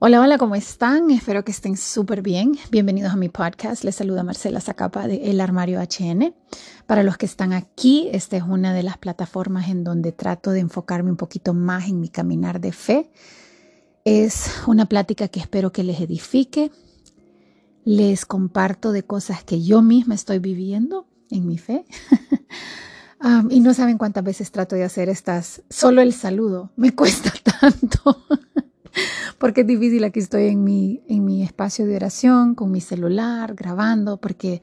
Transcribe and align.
Hola, 0.00 0.20
hola, 0.20 0.38
¿cómo 0.38 0.54
están? 0.54 1.10
Espero 1.10 1.44
que 1.44 1.50
estén 1.50 1.76
súper 1.76 2.22
bien. 2.22 2.56
Bienvenidos 2.70 3.12
a 3.12 3.16
mi 3.16 3.28
podcast. 3.28 3.82
Les 3.82 3.96
saluda 3.96 4.22
Marcela 4.22 4.60
Zacapa 4.60 5.08
de 5.08 5.28
El 5.28 5.40
Armario 5.40 5.80
HN. 5.80 6.36
Para 6.86 7.02
los 7.02 7.16
que 7.16 7.26
están 7.26 7.52
aquí, 7.52 8.08
esta 8.12 8.36
es 8.36 8.44
una 8.44 8.72
de 8.72 8.84
las 8.84 8.96
plataformas 8.96 9.68
en 9.68 9.82
donde 9.82 10.12
trato 10.12 10.52
de 10.52 10.60
enfocarme 10.60 11.10
un 11.10 11.16
poquito 11.16 11.52
más 11.52 11.88
en 11.88 11.98
mi 11.98 12.10
caminar 12.10 12.60
de 12.60 12.70
fe. 12.70 13.10
Es 14.04 14.62
una 14.68 14.86
plática 14.86 15.26
que 15.26 15.40
espero 15.40 15.72
que 15.72 15.82
les 15.82 16.00
edifique. 16.00 16.70
Les 17.84 18.24
comparto 18.24 18.92
de 18.92 19.02
cosas 19.02 19.42
que 19.42 19.64
yo 19.64 19.82
misma 19.82 20.14
estoy 20.14 20.38
viviendo 20.38 21.08
en 21.28 21.44
mi 21.48 21.58
fe. 21.58 21.84
Um, 23.20 23.48
y 23.50 23.58
no 23.58 23.74
saben 23.74 23.98
cuántas 23.98 24.22
veces 24.22 24.52
trato 24.52 24.76
de 24.76 24.84
hacer 24.84 25.08
estas, 25.08 25.62
solo 25.68 26.02
el 26.02 26.12
saludo 26.12 26.70
me 26.76 26.92
cuesta 26.94 27.32
tanto 27.60 28.24
porque 29.38 29.62
es 29.62 29.66
difícil. 29.66 30.04
Aquí 30.04 30.20
estoy 30.20 30.48
en 30.48 30.64
mi, 30.64 31.02
en 31.08 31.24
mi 31.24 31.42
espacio 31.42 31.86
de 31.86 31.96
oración, 31.96 32.54
con 32.54 32.70
mi 32.70 32.80
celular, 32.80 33.54
grabando, 33.54 34.18
porque 34.18 34.62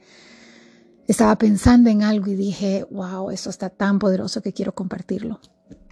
estaba 1.08 1.38
pensando 1.38 1.90
en 1.90 2.04
algo 2.04 2.28
y 2.28 2.36
dije, 2.36 2.86
wow, 2.92 3.30
eso 3.30 3.50
está 3.50 3.70
tan 3.70 4.00
poderoso 4.00 4.42
que 4.42 4.54
quiero 4.54 4.74
compartirlo. 4.74 5.40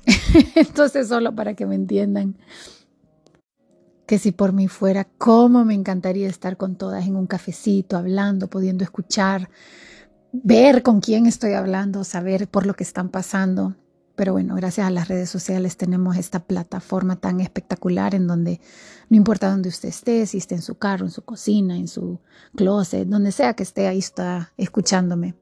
Entonces, 0.56 1.08
solo 1.08 1.34
para 1.36 1.54
que 1.54 1.66
me 1.66 1.76
entiendan 1.76 2.38
que 4.06 4.18
si 4.20 4.32
por 4.32 4.54
mí 4.54 4.68
fuera, 4.68 5.06
cómo 5.18 5.66
me 5.66 5.73
encantaría 5.73 6.28
estar 6.28 6.58
con 6.58 6.76
todas 6.76 7.06
en 7.06 7.16
un 7.16 7.28
cafecito, 7.28 7.98
hablando, 7.98 8.50
pudiendo 8.50 8.84
escuchar, 8.84 9.50
ver 10.32 10.84
con 10.84 11.00
quién 11.00 11.26
estoy 11.26 11.54
hablando, 11.54 12.04
saber 12.04 12.48
por 12.48 12.66
lo 12.66 12.73
que 12.73 12.84
están 12.84 13.10
pasando. 13.10 13.76
Pero 14.16 14.34
bueno, 14.34 14.55
gracias 14.55 14.85
a 14.85 14.91
las 14.91 15.08
redes 15.08 15.30
sociales 15.30 15.76
tenemos 15.76 16.17
esta 16.17 16.40
plataforma 16.40 17.16
tan 17.16 17.40
espectacular 17.40 18.13
en 18.13 18.27
donde 18.27 18.62
no 19.09 19.17
importa 19.17 19.49
dónde 19.49 19.70
usted 19.70 19.89
esté, 19.89 20.27
si 20.27 20.38
esté 20.38 20.55
en 20.55 20.62
su 20.62 20.76
carro, 20.76 21.05
en 21.05 21.12
su 21.12 21.23
cocina, 21.23 21.77
en 21.77 21.88
su 21.88 22.20
closet, 22.55 23.08
donde 23.08 23.31
sea 23.31 23.55
que 23.55 23.64
esté, 23.64 23.88
ahí 23.88 23.97
está 23.97 24.53
escuchándome. 24.58 25.33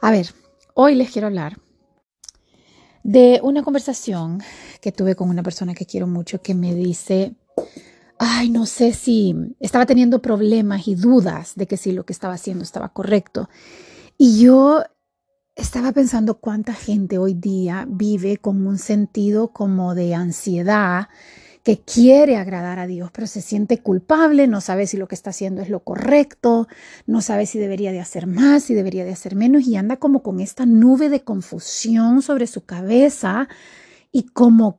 a 0.00 0.10
ver, 0.12 0.32
hoy 0.74 0.94
les 0.94 1.10
quiero 1.10 1.26
hablar 1.26 1.58
de 3.02 3.40
una 3.42 3.64
conversación 3.64 4.42
que 4.80 4.92
tuve 4.92 5.16
con 5.16 5.28
una 5.28 5.42
persona 5.42 5.74
que 5.74 5.86
quiero 5.86 6.06
mucho 6.06 6.40
que 6.40 6.54
me 6.54 6.74
dice, 6.74 7.34
ay, 8.18 8.48
no 8.50 8.64
sé 8.64 8.92
si 8.92 9.34
estaba 9.58 9.86
teniendo 9.86 10.22
problemas 10.22 10.86
y 10.86 10.94
dudas 10.94 11.54
de 11.56 11.66
que 11.66 11.76
si 11.76 11.90
lo 11.90 12.04
que 12.04 12.12
estaba 12.12 12.34
haciendo 12.34 12.62
estaba 12.62 12.88
correcto. 12.90 13.48
Y 14.18 14.40
yo 14.40 14.82
estaba 15.56 15.90
pensando 15.92 16.38
cuánta 16.38 16.74
gente 16.74 17.16
hoy 17.16 17.32
día 17.32 17.86
vive 17.88 18.36
con 18.36 18.66
un 18.66 18.78
sentido 18.78 19.48
como 19.48 19.94
de 19.94 20.14
ansiedad, 20.14 21.08
que 21.64 21.80
quiere 21.80 22.36
agradar 22.36 22.78
a 22.78 22.86
Dios, 22.86 23.10
pero 23.12 23.26
se 23.26 23.40
siente 23.40 23.78
culpable, 23.78 24.46
no 24.46 24.60
sabe 24.60 24.86
si 24.86 24.96
lo 24.96 25.08
que 25.08 25.16
está 25.16 25.30
haciendo 25.30 25.62
es 25.62 25.70
lo 25.70 25.80
correcto, 25.80 26.68
no 27.06 27.22
sabe 27.22 27.46
si 27.46 27.58
debería 27.58 27.90
de 27.90 27.98
hacer 27.98 28.28
más, 28.28 28.64
si 28.64 28.74
debería 28.74 29.04
de 29.04 29.12
hacer 29.12 29.34
menos, 29.34 29.66
y 29.66 29.74
anda 29.74 29.96
como 29.96 30.22
con 30.22 30.38
esta 30.38 30.64
nube 30.64 31.08
de 31.08 31.24
confusión 31.24 32.22
sobre 32.22 32.46
su 32.46 32.64
cabeza 32.64 33.48
y 34.12 34.26
como 34.28 34.78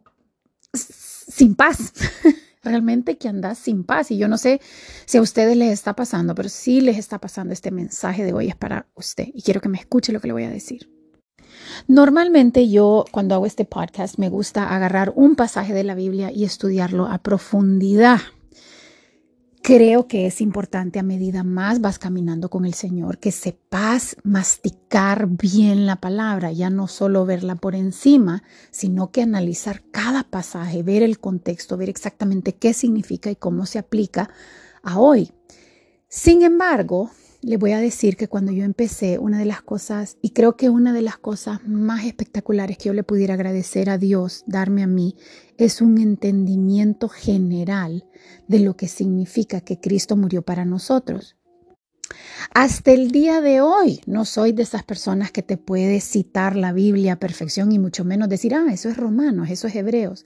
sin 0.73 1.55
paz. 1.55 1.91
realmente 2.67 3.17
que 3.17 3.27
andas 3.27 3.57
sin 3.57 3.83
paz. 3.83 4.11
Y 4.11 4.17
yo 4.17 4.27
no 4.27 4.37
sé 4.37 4.61
si 5.05 5.17
a 5.17 5.21
ustedes 5.21 5.57
les 5.57 5.71
está 5.71 5.95
pasando, 5.95 6.35
pero 6.35 6.49
sí 6.49 6.81
les 6.81 6.97
está 6.97 7.19
pasando 7.19 7.53
este 7.53 7.71
mensaje 7.71 8.23
de 8.23 8.33
hoy 8.33 8.47
es 8.47 8.55
para 8.55 8.87
usted. 8.95 9.27
Y 9.33 9.41
quiero 9.41 9.61
que 9.61 9.69
me 9.69 9.77
escuche 9.77 10.11
lo 10.11 10.19
que 10.19 10.27
le 10.27 10.33
voy 10.33 10.43
a 10.43 10.49
decir. 10.49 10.89
Normalmente 11.87 12.69
yo 12.69 13.05
cuando 13.11 13.35
hago 13.35 13.45
este 13.45 13.65
podcast 13.65 14.17
me 14.17 14.29
gusta 14.29 14.75
agarrar 14.75 15.13
un 15.15 15.35
pasaje 15.35 15.73
de 15.73 15.83
la 15.83 15.95
Biblia 15.95 16.31
y 16.31 16.43
estudiarlo 16.43 17.07
a 17.07 17.19
profundidad. 17.19 18.19
Creo 19.67 20.07
que 20.07 20.27
es 20.27 20.39
importante 20.39 20.97
a 20.97 21.03
medida 21.03 21.43
más 21.43 21.81
vas 21.81 21.99
caminando 21.99 22.49
con 22.49 22.63
el 22.63 22.73
Señor 22.73 23.17
que 23.17 23.33
sepas 23.33 24.15
masticar 24.23 25.27
bien 25.27 25.85
la 25.85 25.97
palabra, 25.97 26.53
ya 26.53 26.69
no 26.69 26.87
solo 26.87 27.25
verla 27.25 27.55
por 27.55 27.75
encima, 27.75 28.43
sino 28.71 29.11
que 29.11 29.21
analizar 29.21 29.83
cada 29.91 30.23
pasaje, 30.23 30.83
ver 30.83 31.03
el 31.03 31.19
contexto, 31.19 31.75
ver 31.75 31.89
exactamente 31.89 32.55
qué 32.55 32.73
significa 32.73 33.29
y 33.29 33.35
cómo 33.35 33.65
se 33.65 33.77
aplica 33.77 34.29
a 34.83 35.01
hoy. 35.01 35.33
Sin 36.07 36.43
embargo, 36.43 37.11
le 37.47 37.55
voy 37.55 37.71
a 37.71 37.79
decir 37.79 38.17
que 38.17 38.27
cuando 38.27 38.51
yo 38.51 38.65
empecé, 38.65 39.19
una 39.19 39.39
de 39.39 39.45
las 39.45 39.61
cosas, 39.61 40.17
y 40.21 40.31
creo 40.31 40.57
que 40.57 40.69
una 40.69 40.91
de 40.91 41.01
las 41.01 41.17
cosas 41.17 41.65
más 41.65 42.03
espectaculares 42.03 42.77
que 42.77 42.89
yo 42.89 42.93
le 42.93 43.03
pudiera 43.03 43.35
agradecer 43.35 43.89
a 43.89 43.97
Dios, 43.97 44.43
darme 44.47 44.83
a 44.83 44.87
mí, 44.87 45.15
es 45.57 45.79
un 45.79 45.97
entendimiento 45.97 47.07
general 47.07 48.05
de 48.49 48.59
lo 48.59 48.75
que 48.75 48.89
significa 48.89 49.61
que 49.61 49.79
Cristo 49.79 50.17
murió 50.17 50.41
para 50.41 50.65
nosotros. 50.65 51.37
Hasta 52.53 52.91
el 52.91 53.11
día 53.11 53.39
de 53.39 53.61
hoy 53.61 54.01
no 54.05 54.25
soy 54.25 54.51
de 54.51 54.63
esas 54.63 54.83
personas 54.83 55.31
que 55.31 55.41
te 55.41 55.55
puede 55.55 56.01
citar 56.01 56.57
la 56.57 56.73
Biblia 56.73 57.13
a 57.13 57.19
perfección 57.19 57.71
y 57.71 57.79
mucho 57.79 58.03
menos 58.03 58.27
decir, 58.27 58.55
ah, 58.55 58.65
eso 58.73 58.89
es 58.89 58.97
romanos, 58.97 59.49
eso 59.49 59.67
es 59.67 59.75
hebreos. 59.75 60.25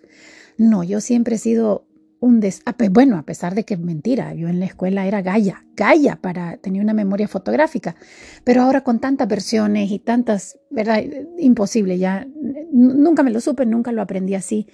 No, 0.57 0.83
yo 0.83 0.99
siempre 1.01 1.35
he 1.35 1.39
sido 1.39 1.85
un 2.21 2.39
des 2.39 2.61
bueno, 2.91 3.17
a 3.17 3.23
pesar 3.23 3.55
de 3.55 3.65
que 3.65 3.73
es 3.73 3.79
mentira, 3.79 4.33
yo 4.35 4.47
en 4.47 4.59
la 4.59 4.67
escuela 4.67 5.07
era 5.07 5.23
galla, 5.23 5.65
galla 5.75 6.17
para 6.21 6.57
tener 6.57 6.81
una 6.81 6.93
memoria 6.93 7.27
fotográfica, 7.27 7.95
pero 8.43 8.61
ahora 8.61 8.83
con 8.83 8.99
tantas 8.99 9.27
versiones 9.27 9.91
y 9.91 9.97
tantas, 9.97 10.59
¿verdad? 10.69 11.03
Imposible, 11.39 11.97
ya 11.97 12.27
nunca 12.71 13.23
me 13.23 13.31
lo 13.31 13.41
supe, 13.41 13.65
nunca 13.65 13.91
lo 13.91 14.03
aprendí 14.03 14.35
así. 14.35 14.67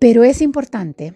Pero 0.00 0.24
es 0.24 0.42
importante 0.42 1.14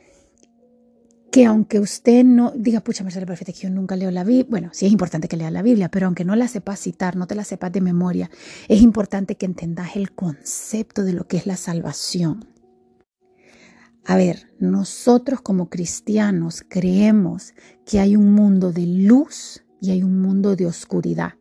que 1.32 1.44
aunque 1.44 1.80
usted 1.80 2.24
no 2.24 2.52
diga, 2.56 2.80
pucha, 2.80 3.02
Marcela 3.02 3.26
Perfecta, 3.26 3.52
que 3.52 3.58
yo 3.58 3.70
nunca 3.70 3.97
leo 3.97 4.12
la 4.12 4.22
Biblia, 4.22 4.47
bueno, 4.48 4.70
sí 4.72 4.86
es 4.86 4.92
importante 4.92 5.26
que 5.26 5.36
lea 5.36 5.50
la 5.50 5.62
Biblia, 5.62 5.91
pero 5.91 6.06
aunque 6.06 6.24
no 6.24 6.36
la 6.36 6.47
sepas 6.47 6.78
citar, 6.78 7.16
no 7.16 7.26
te 7.26 7.34
la 7.34 7.42
sepas 7.42 7.72
de 7.72 7.80
memoria, 7.80 8.30
es 8.68 8.80
importante 8.80 9.36
que 9.36 9.47
entendas 9.47 9.97
el 9.97 10.12
concepto 10.12 11.02
de 11.02 11.14
lo 11.14 11.26
que 11.26 11.36
es 11.36 11.47
la 11.47 11.56
salvación. 11.56 12.59
A 14.05 14.16
ver, 14.16 14.53
nosotros 14.59 15.41
como 15.41 15.69
cristianos 15.69 16.65
creemos 16.66 17.55
que 17.84 18.00
hay 18.00 18.16
un 18.16 18.33
mundo 18.33 18.72
de 18.72 18.87
luz 18.87 19.62
y 19.81 19.91
hay 19.91 20.03
un 20.03 20.21
mundo 20.21 20.56
de 20.56 20.66
oscuridad. 20.66 21.34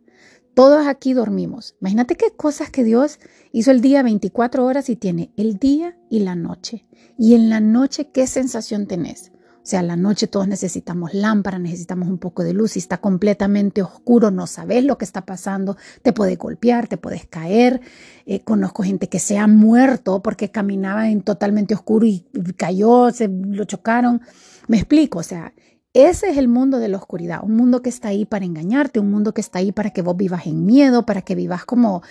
Todos 0.53 0.87
aquí 0.87 1.13
dormimos. 1.13 1.75
Imagínate 1.79 2.15
qué 2.15 2.31
cosas 2.35 2.69
que 2.69 2.83
Dios 2.83 3.19
hizo 3.53 3.71
el 3.71 3.81
día 3.81 4.03
24 4.03 4.65
horas 4.65 4.89
y 4.89 4.97
tiene 4.97 5.31
el 5.37 5.57
día 5.57 5.97
y 6.09 6.19
la 6.19 6.35
noche. 6.35 6.85
Y 7.17 7.33
en 7.33 7.49
la 7.49 7.61
noche, 7.61 8.09
¿qué 8.11 8.27
sensación 8.27 8.85
tenés? 8.85 9.31
Sea, 9.69 9.83
la 9.83 9.95
noche 9.95 10.25
todos 10.25 10.47
necesitamos 10.47 11.13
lámpara, 11.13 11.59
necesitamos 11.59 12.09
un 12.09 12.17
poco 12.17 12.43
de 12.43 12.53
luz. 12.53 12.71
Si 12.71 12.79
está 12.79 12.97
completamente 12.97 13.83
oscuro, 13.83 14.31
no 14.31 14.47
sabes 14.47 14.83
lo 14.83 14.97
que 14.97 15.05
está 15.05 15.27
pasando, 15.27 15.77
te 16.01 16.11
puede 16.11 16.37
golpear, 16.37 16.87
te 16.87 16.97
puedes 16.97 17.27
caer. 17.27 17.79
Eh, 18.25 18.39
conozco 18.39 18.81
gente 18.81 19.09
que 19.09 19.19
se 19.19 19.37
ha 19.37 19.45
muerto 19.45 20.23
porque 20.23 20.49
caminaba 20.49 21.11
en 21.11 21.21
totalmente 21.21 21.75
oscuro 21.75 22.07
y 22.07 22.25
cayó, 22.57 23.11
se 23.11 23.27
lo 23.27 23.63
chocaron. 23.65 24.21
Me 24.67 24.77
explico, 24.77 25.19
o 25.19 25.23
sea, 25.23 25.53
ese 25.93 26.31
es 26.31 26.37
el 26.37 26.47
mundo 26.47 26.79
de 26.79 26.87
la 26.87 26.97
oscuridad, 26.97 27.41
un 27.43 27.55
mundo 27.55 27.83
que 27.83 27.89
está 27.89 28.07
ahí 28.07 28.25
para 28.25 28.45
engañarte, 28.45 28.99
un 28.99 29.11
mundo 29.11 29.35
que 29.35 29.41
está 29.41 29.59
ahí 29.59 29.71
para 29.71 29.91
que 29.91 30.01
vos 30.01 30.17
vivas 30.17 30.47
en 30.47 30.65
miedo, 30.65 31.05
para 31.05 31.21
que 31.21 31.35
vivas 31.35 31.63
como, 31.65 32.01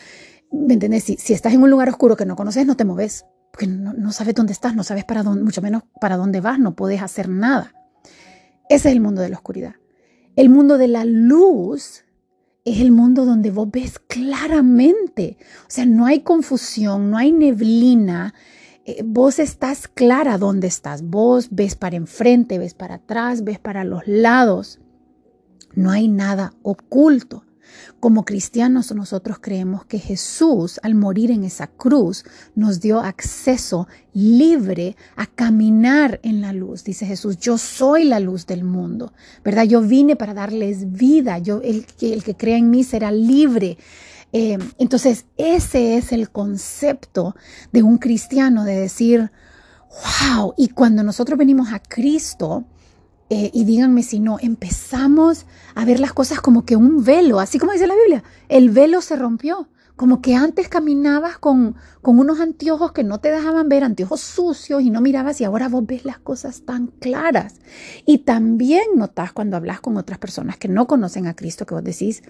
¿me 0.52 0.74
entiendes? 0.74 1.02
Si, 1.02 1.32
estás 1.32 1.54
en 1.54 1.62
un 1.62 1.70
lugar 1.70 1.88
oscuro 1.88 2.16
que 2.16 2.24
no 2.24 2.36
conoces, 2.36 2.66
no 2.66 2.76
te 2.76 2.84
mueves 2.84 3.24
porque 3.50 3.66
no, 3.66 4.12
sabes 4.12 4.34
dónde 4.34 4.52
estás, 4.52 4.74
no 4.74 4.84
sabes 4.84 5.04
para 5.04 5.22
dónde, 5.22 5.42
mucho 5.42 5.62
menos 5.62 5.82
para 6.00 6.16
dónde 6.16 6.40
vas, 6.40 6.58
no 6.58 6.74
puedes 6.74 7.02
hacer 7.02 7.28
nada. 7.28 7.74
Ese 8.68 8.88
es 8.88 8.94
el 8.94 9.00
mundo 9.00 9.22
de 9.22 9.30
la 9.30 9.36
oscuridad. 9.36 9.74
El 10.36 10.50
mundo 10.50 10.78
de 10.78 10.88
la 10.88 11.04
luz 11.04 12.04
es 12.64 12.80
el 12.80 12.92
mundo 12.92 13.24
donde 13.24 13.50
vos 13.50 13.68
ves 13.70 13.98
claramente, 13.98 15.38
o 15.62 15.70
sea, 15.70 15.86
no 15.86 16.06
hay 16.06 16.20
confusión, 16.20 17.10
no 17.10 17.16
hay 17.16 17.32
neblina, 17.32 18.34
eh, 18.84 19.02
vos 19.04 19.38
estás 19.38 19.88
clara 19.88 20.38
dónde 20.38 20.66
estás, 20.66 21.02
vos 21.02 21.48
ves 21.50 21.76
para 21.76 21.96
enfrente, 21.96 22.58
ves 22.58 22.74
para 22.74 22.96
atrás, 22.96 23.42
ves 23.42 23.58
para 23.58 23.84
los 23.84 24.06
lados, 24.06 24.80
no 25.74 25.90
hay 25.90 26.08
nada 26.08 26.54
oculto. 26.62 27.44
Como 28.00 28.24
cristianos 28.24 28.94
nosotros 28.94 29.38
creemos 29.40 29.84
que 29.84 29.98
Jesús 29.98 30.78
al 30.82 30.94
morir 30.94 31.30
en 31.30 31.44
esa 31.44 31.66
cruz 31.66 32.24
nos 32.54 32.80
dio 32.80 33.00
acceso 33.00 33.88
libre 34.12 34.96
a 35.16 35.26
caminar 35.26 36.20
en 36.22 36.40
la 36.40 36.52
luz. 36.52 36.84
Dice 36.84 37.06
Jesús, 37.06 37.38
yo 37.38 37.58
soy 37.58 38.04
la 38.04 38.20
luz 38.20 38.46
del 38.46 38.64
mundo, 38.64 39.12
¿verdad? 39.44 39.64
Yo 39.64 39.80
vine 39.80 40.16
para 40.16 40.34
darles 40.34 40.92
vida, 40.92 41.38
yo, 41.38 41.60
el, 41.62 41.86
que 41.96 42.36
crea 42.36 42.56
en 42.56 42.70
mí 42.70 42.84
será 42.84 43.10
libre. 43.10 43.78
Eh, 44.32 44.58
entonces, 44.78 45.26
ese 45.36 45.96
es 45.96 46.12
el 46.12 46.30
concepto 46.30 47.34
de 47.72 47.82
un 47.82 47.98
cristiano, 47.98 48.64
de 48.64 48.78
decir, 48.78 49.30
wow, 50.30 50.54
y 50.56 50.68
cuando 50.68 51.02
nosotros 51.02 51.38
venimos 51.38 51.72
a 51.72 51.80
Cristo, 51.80 52.64
eh, 53.30 53.50
y 53.52 53.64
díganme 53.64 54.02
si 54.02 54.20
no, 54.20 54.38
empezamos 54.40 55.46
a 55.74 55.84
ver 55.84 56.00
las 56.00 56.12
cosas 56.12 56.40
como 56.40 56.64
que 56.64 56.76
un 56.76 57.04
velo, 57.04 57.40
así 57.40 57.58
como 57.58 57.72
dice 57.72 57.86
la 57.86 57.94
Biblia, 57.94 58.24
el 58.48 58.70
velo 58.70 59.00
se 59.00 59.16
rompió. 59.16 59.68
Como 59.96 60.22
que 60.22 60.36
antes 60.36 60.68
caminabas 60.68 61.38
con, 61.38 61.74
con 62.02 62.20
unos 62.20 62.38
anteojos 62.38 62.92
que 62.92 63.02
no 63.02 63.18
te 63.18 63.32
dejaban 63.32 63.68
ver, 63.68 63.82
anteojos 63.82 64.20
sucios 64.20 64.80
y 64.82 64.90
no 64.90 65.00
mirabas 65.00 65.40
y 65.40 65.44
ahora 65.44 65.68
vos 65.68 65.84
ves 65.84 66.04
las 66.04 66.20
cosas 66.20 66.62
tan 66.62 66.86
claras. 66.86 67.56
Y 68.06 68.18
también 68.18 68.84
notas 68.94 69.32
cuando 69.32 69.56
hablas 69.56 69.80
con 69.80 69.96
otras 69.96 70.20
personas 70.20 70.56
que 70.56 70.68
no 70.68 70.86
conocen 70.86 71.26
a 71.26 71.34
Cristo 71.34 71.66
que 71.66 71.74
vos 71.74 71.82
decís 71.82 72.22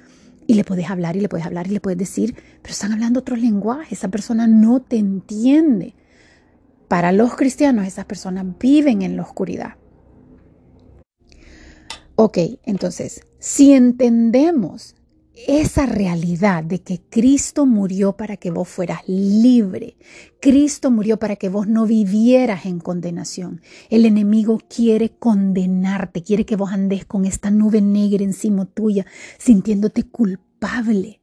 y 0.47 0.55
le 0.55 0.65
puedes 0.65 0.89
hablar 0.89 1.19
y 1.19 1.21
le 1.21 1.29
puedes 1.29 1.45
hablar 1.45 1.67
y 1.67 1.71
le 1.71 1.81
puedes 1.81 1.99
decir, 1.99 2.35
pero 2.63 2.73
están 2.73 2.93
hablando 2.93 3.21
otro 3.21 3.37
lenguaje, 3.37 3.95
esa 3.95 4.09
persona 4.09 4.47
no 4.47 4.81
te 4.81 4.97
entiende. 4.97 5.95
Para 6.89 7.13
los 7.13 7.37
cristianos 7.37 7.87
esas 7.87 8.07
personas 8.07 8.47
viven 8.59 9.03
en 9.03 9.15
la 9.15 9.25
oscuridad. 9.25 9.75
Ok, 12.21 12.39
entonces, 12.65 13.21
si 13.39 13.73
entendemos 13.73 14.97
esa 15.47 15.87
realidad 15.87 16.65
de 16.65 16.83
que 16.83 17.01
Cristo 17.01 17.65
murió 17.65 18.17
para 18.17 18.37
que 18.37 18.51
vos 18.51 18.69
fueras 18.69 19.03
libre. 19.07 19.97
Cristo 20.41 20.91
murió 20.91 21.21
para 21.21 21.37
que 21.37 21.49
vos 21.49 21.69
no 21.69 21.87
vivieras 21.87 22.67
en 22.67 22.81
condenación. 22.81 23.61
El 23.89 24.05
enemigo 24.05 24.59
quiere 24.69 25.11
condenarte, 25.11 26.25
quiere 26.25 26.45
que 26.45 26.57
vos 26.57 26.73
andes 26.73 27.05
con 27.05 27.25
esta 27.25 27.53
nube 27.53 27.81
negra 27.81 28.25
encima 28.25 28.65
tuya, 28.67 29.07
sintiéndote 29.39 30.03
culpable, 30.03 31.21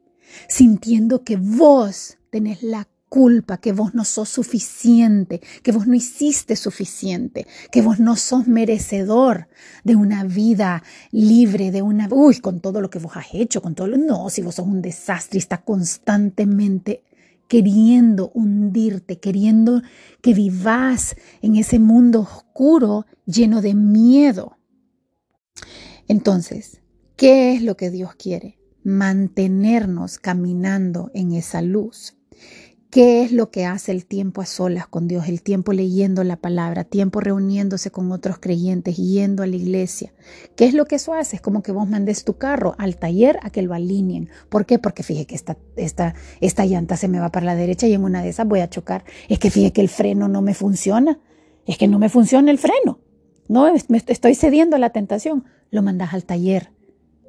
sintiendo 0.47 1.25
que 1.25 1.35
vos 1.35 2.17
tenés 2.29 2.63
la 2.63 2.87
culpa, 3.15 3.59
que 3.59 3.71
vos 3.71 3.95
no 3.95 4.03
sos 4.03 4.27
suficiente, 4.27 5.39
que 5.63 5.71
vos 5.71 5.87
no 5.87 5.93
hiciste 5.93 6.57
suficiente, 6.57 7.47
que 7.71 7.81
vos 7.81 7.97
no 7.97 8.17
sos 8.17 8.45
merecedor 8.45 9.47
de 9.85 9.95
una 9.95 10.25
vida 10.25 10.83
libre, 11.11 11.71
de 11.71 11.81
una, 11.81 12.09
uy, 12.11 12.41
con 12.41 12.59
todo 12.59 12.81
lo 12.81 12.89
que 12.89 12.99
vos 12.99 13.15
has 13.15 13.27
hecho, 13.31 13.61
con 13.61 13.73
todo 13.73 13.87
lo, 13.87 13.95
no, 13.95 14.29
si 14.29 14.41
vos 14.41 14.55
sos 14.55 14.67
un 14.67 14.81
desastre 14.81 15.37
y 15.37 15.39
está 15.39 15.61
constantemente 15.63 17.03
queriendo 17.47 18.31
hundirte, 18.33 19.17
queriendo 19.17 19.81
que 20.21 20.33
vivas 20.33 21.15
en 21.41 21.55
ese 21.55 21.79
mundo 21.79 22.19
oscuro 22.19 23.05
lleno 23.25 23.61
de 23.61 23.75
miedo. 23.75 24.57
Entonces, 26.09 26.81
¿qué 27.15 27.53
es 27.53 27.61
lo 27.61 27.77
que 27.77 27.91
Dios 27.91 28.13
quiere? 28.15 28.59
Mantenernos 28.83 30.19
caminando 30.19 31.11
en 31.13 31.31
esa 31.31 31.61
luz. 31.61 32.17
¿Qué 32.95 33.23
es 33.23 33.33
lo 33.33 33.51
que 33.51 33.65
hace 33.65 33.91
el 33.91 34.05
tiempo 34.05 34.39
a 34.39 34.45
solas 34.45 34.87
con 34.87 35.09
Dios? 35.09 35.27
El 35.27 35.41
tiempo 35.41 35.73
leyendo 35.73 36.23
la 36.23 36.37
palabra, 36.37 36.85
tiempo 36.85 37.19
reuniéndose 37.19 37.91
con 37.91 38.09
otros 38.13 38.37
creyentes, 38.39 38.95
yendo 38.95 39.43
a 39.43 39.47
la 39.47 39.57
iglesia. 39.57 40.13
¿Qué 40.55 40.63
es 40.63 40.73
lo 40.73 40.85
que 40.85 40.95
eso 40.95 41.13
hace? 41.13 41.35
Es 41.35 41.41
como 41.41 41.61
que 41.61 41.73
vos 41.73 41.89
mandes 41.89 42.23
tu 42.23 42.37
carro 42.37 42.73
al 42.77 42.95
taller 42.95 43.37
a 43.41 43.49
que 43.49 43.63
lo 43.63 43.73
alineen. 43.73 44.29
¿Por 44.47 44.65
qué? 44.65 44.79
Porque 44.79 45.03
fíjate 45.03 45.27
que 45.27 45.35
esta, 45.35 45.57
esta, 45.75 46.15
esta 46.39 46.65
llanta 46.65 46.95
se 46.95 47.09
me 47.09 47.19
va 47.19 47.33
para 47.33 47.45
la 47.45 47.55
derecha 47.57 47.85
y 47.85 47.91
en 47.91 48.01
una 48.05 48.23
de 48.23 48.29
esas 48.29 48.47
voy 48.47 48.61
a 48.61 48.69
chocar. 48.69 49.03
Es 49.27 49.39
que 49.39 49.51
fíjate 49.51 49.73
que 49.73 49.81
el 49.81 49.89
freno 49.89 50.29
no 50.29 50.41
me 50.41 50.53
funciona. 50.53 51.19
Es 51.65 51.77
que 51.77 51.89
no 51.89 51.99
me 51.99 52.07
funciona 52.07 52.49
el 52.49 52.59
freno. 52.59 53.01
No, 53.49 53.73
me 53.89 54.03
estoy 54.07 54.35
cediendo 54.35 54.77
a 54.77 54.79
la 54.79 54.91
tentación. 54.91 55.43
Lo 55.69 55.81
mandas 55.81 56.13
al 56.13 56.23
taller. 56.23 56.71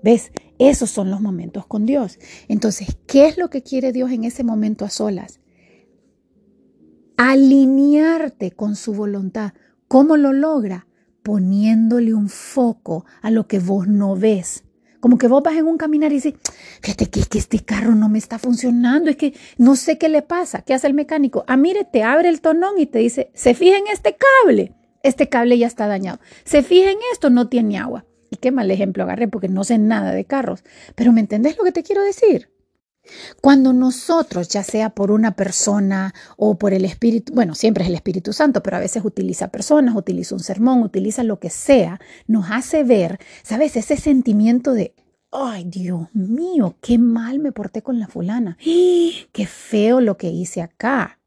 ¿Ves? 0.00 0.30
Esos 0.60 0.90
son 0.90 1.10
los 1.10 1.20
momentos 1.20 1.66
con 1.66 1.86
Dios. 1.86 2.20
Entonces, 2.46 2.96
¿qué 3.08 3.26
es 3.26 3.36
lo 3.36 3.50
que 3.50 3.64
quiere 3.64 3.90
Dios 3.90 4.12
en 4.12 4.22
ese 4.22 4.44
momento 4.44 4.84
a 4.84 4.90
solas? 4.90 5.40
Alinearte 7.16 8.52
con 8.52 8.76
su 8.76 8.94
voluntad. 8.94 9.52
¿Cómo 9.88 10.16
lo 10.16 10.32
logra? 10.32 10.86
Poniéndole 11.22 12.14
un 12.14 12.28
foco 12.28 13.04
a 13.22 13.30
lo 13.30 13.46
que 13.46 13.58
vos 13.58 13.88
no 13.88 14.16
ves. 14.16 14.64
Como 15.00 15.18
que 15.18 15.28
vos 15.28 15.42
vas 15.42 15.54
en 15.54 15.66
un 15.66 15.76
caminar 15.76 16.10
y 16.12 16.16
dices, 16.16 16.34
fíjate 16.82 17.06
que, 17.10 17.22
que 17.24 17.38
este 17.38 17.60
carro 17.60 17.94
no 17.94 18.08
me 18.08 18.18
está 18.18 18.38
funcionando, 18.38 19.10
es 19.10 19.16
que 19.16 19.34
no 19.58 19.76
sé 19.76 19.98
qué 19.98 20.08
le 20.08 20.22
pasa. 20.22 20.62
¿Qué 20.62 20.74
hace 20.74 20.86
el 20.86 20.94
mecánico? 20.94 21.44
Ah, 21.46 21.56
mire, 21.56 21.84
te 21.84 22.02
abre 22.02 22.28
el 22.28 22.40
tonón 22.40 22.78
y 22.78 22.86
te 22.86 22.98
dice, 22.98 23.30
se 23.34 23.54
fija 23.54 23.76
en 23.76 23.86
este 23.92 24.16
cable. 24.16 24.74
Este 25.02 25.28
cable 25.28 25.58
ya 25.58 25.66
está 25.66 25.86
dañado. 25.86 26.18
Se 26.44 26.62
fija 26.62 26.90
en 26.90 26.98
esto, 27.12 27.30
no 27.30 27.48
tiene 27.48 27.78
agua. 27.78 28.04
Y 28.30 28.36
qué 28.36 28.50
mal 28.50 28.70
ejemplo 28.70 29.04
agarré 29.04 29.28
porque 29.28 29.48
no 29.48 29.62
sé 29.62 29.78
nada 29.78 30.12
de 30.12 30.24
carros. 30.24 30.64
Pero 30.96 31.12
¿me 31.12 31.20
entendés 31.20 31.56
lo 31.56 31.64
que 31.64 31.72
te 31.72 31.84
quiero 31.84 32.02
decir? 32.02 32.50
Cuando 33.40 33.72
nosotros, 33.72 34.48
ya 34.48 34.62
sea 34.62 34.90
por 34.90 35.10
una 35.10 35.32
persona 35.32 36.14
o 36.36 36.58
por 36.58 36.72
el 36.72 36.84
Espíritu, 36.84 37.32
bueno, 37.32 37.54
siempre 37.54 37.84
es 37.84 37.88
el 37.88 37.94
Espíritu 37.94 38.32
Santo, 38.32 38.62
pero 38.62 38.76
a 38.76 38.80
veces 38.80 39.04
utiliza 39.04 39.48
personas, 39.48 39.96
utiliza 39.96 40.34
un 40.34 40.40
sermón, 40.40 40.82
utiliza 40.82 41.22
lo 41.22 41.38
que 41.38 41.50
sea, 41.50 42.00
nos 42.26 42.50
hace 42.50 42.84
ver, 42.84 43.18
¿sabes? 43.42 43.76
Ese 43.76 43.96
sentimiento 43.96 44.72
de, 44.72 44.94
ay, 45.30 45.64
Dios 45.64 46.08
mío, 46.14 46.76
qué 46.80 46.98
mal 46.98 47.38
me 47.38 47.52
porté 47.52 47.82
con 47.82 47.98
la 47.98 48.08
fulana, 48.08 48.56
qué 49.32 49.46
feo 49.46 50.00
lo 50.00 50.16
que 50.16 50.30
hice 50.30 50.62
acá. 50.62 51.18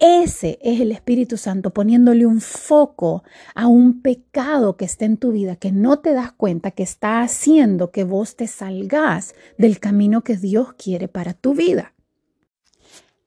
Ese 0.00 0.58
es 0.62 0.80
el 0.80 0.92
Espíritu 0.92 1.36
Santo 1.36 1.70
poniéndole 1.70 2.24
un 2.24 2.40
foco 2.40 3.24
a 3.54 3.66
un 3.66 4.00
pecado 4.00 4.76
que 4.76 4.84
está 4.84 5.04
en 5.06 5.16
tu 5.16 5.32
vida, 5.32 5.56
que 5.56 5.72
no 5.72 5.98
te 5.98 6.12
das 6.12 6.32
cuenta 6.32 6.70
que 6.70 6.84
está 6.84 7.22
haciendo 7.22 7.90
que 7.90 8.04
vos 8.04 8.36
te 8.36 8.46
salgas 8.46 9.34
del 9.56 9.80
camino 9.80 10.22
que 10.22 10.36
Dios 10.36 10.74
quiere 10.74 11.08
para 11.08 11.34
tu 11.34 11.54
vida. 11.54 11.94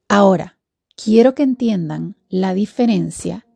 Ahora, 0.08 0.58
quiero 0.96 1.34
que 1.34 1.42
entiendan 1.42 2.16
la 2.30 2.54
diferencia 2.54 3.46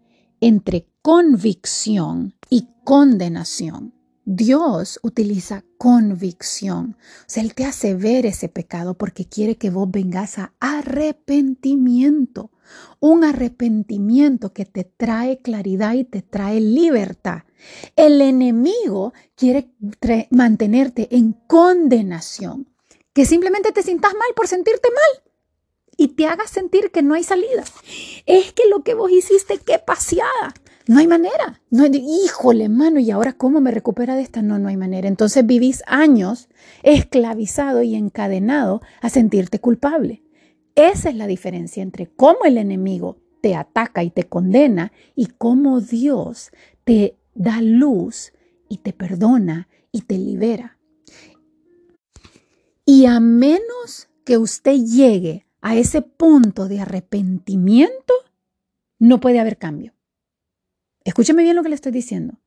entre 0.40 0.86
convicción 1.00 2.34
y 2.50 2.68
condenación. 2.84 3.94
Dios 4.26 4.98
utiliza 5.02 5.64
convicción. 5.78 6.96
O 7.00 7.24
sea, 7.28 7.42
Él 7.42 7.54
te 7.54 7.64
hace 7.64 7.94
ver 7.94 8.26
ese 8.26 8.48
pecado 8.48 8.98
porque 8.98 9.24
quiere 9.24 9.56
que 9.56 9.70
vos 9.70 9.90
vengas 9.90 10.38
a 10.38 10.52
arrepentimiento. 10.60 12.50
Un 13.00 13.24
arrepentimiento 13.24 14.52
que 14.52 14.64
te 14.64 14.84
trae 14.84 15.38
claridad 15.38 15.94
y 15.94 16.04
te 16.04 16.22
trae 16.22 16.60
libertad. 16.60 17.42
El 17.96 18.20
enemigo 18.20 19.12
quiere 19.34 19.72
mantenerte 20.30 21.08
en 21.16 21.32
condenación. 21.46 22.68
Que 23.12 23.24
simplemente 23.24 23.72
te 23.72 23.82
sientas 23.82 24.12
mal 24.12 24.28
por 24.34 24.46
sentirte 24.46 24.88
mal 24.90 25.26
y 25.96 26.08
te 26.08 26.26
hagas 26.26 26.50
sentir 26.50 26.90
que 26.90 27.02
no 27.02 27.14
hay 27.14 27.24
salida. 27.24 27.64
Es 28.26 28.52
que 28.52 28.68
lo 28.68 28.82
que 28.82 28.94
vos 28.94 29.10
hiciste, 29.10 29.58
qué 29.58 29.78
paseada. 29.78 30.54
No 30.86 31.00
hay 31.00 31.06
manera. 31.06 31.60
No 31.70 31.82
hay, 31.82 31.90
híjole, 32.24 32.68
mano, 32.68 33.00
¿y 33.00 33.10
ahora 33.10 33.32
cómo 33.32 33.60
me 33.60 33.72
recupera 33.72 34.14
de 34.14 34.22
esta? 34.22 34.42
No, 34.42 34.58
no 34.58 34.68
hay 34.68 34.76
manera. 34.76 35.08
Entonces 35.08 35.44
vivís 35.44 35.82
años 35.86 36.48
esclavizado 36.82 37.82
y 37.82 37.96
encadenado 37.96 38.82
a 39.00 39.10
sentirte 39.10 39.58
culpable. 39.58 40.22
Esa 40.76 41.08
es 41.08 41.16
la 41.16 41.26
diferencia 41.26 41.82
entre 41.82 42.06
cómo 42.06 42.40
el 42.44 42.58
enemigo 42.58 43.16
te 43.40 43.54
ataca 43.54 44.04
y 44.04 44.10
te 44.10 44.24
condena 44.24 44.92
y 45.14 45.26
cómo 45.26 45.80
Dios 45.80 46.50
te 46.84 47.16
da 47.34 47.62
luz 47.62 48.32
y 48.68 48.78
te 48.78 48.92
perdona 48.92 49.68
y 49.90 50.02
te 50.02 50.18
libera. 50.18 50.78
Y 52.84 53.06
a 53.06 53.20
menos 53.20 54.08
que 54.24 54.36
usted 54.36 54.76
llegue 54.76 55.46
a 55.62 55.76
ese 55.76 56.02
punto 56.02 56.68
de 56.68 56.80
arrepentimiento, 56.80 58.12
no 58.98 59.18
puede 59.18 59.40
haber 59.40 59.56
cambio. 59.56 59.94
Escúchame 61.04 61.42
bien 61.42 61.56
lo 61.56 61.62
que 61.62 61.70
le 61.70 61.74
estoy 61.74 61.92
diciendo. 61.92 62.38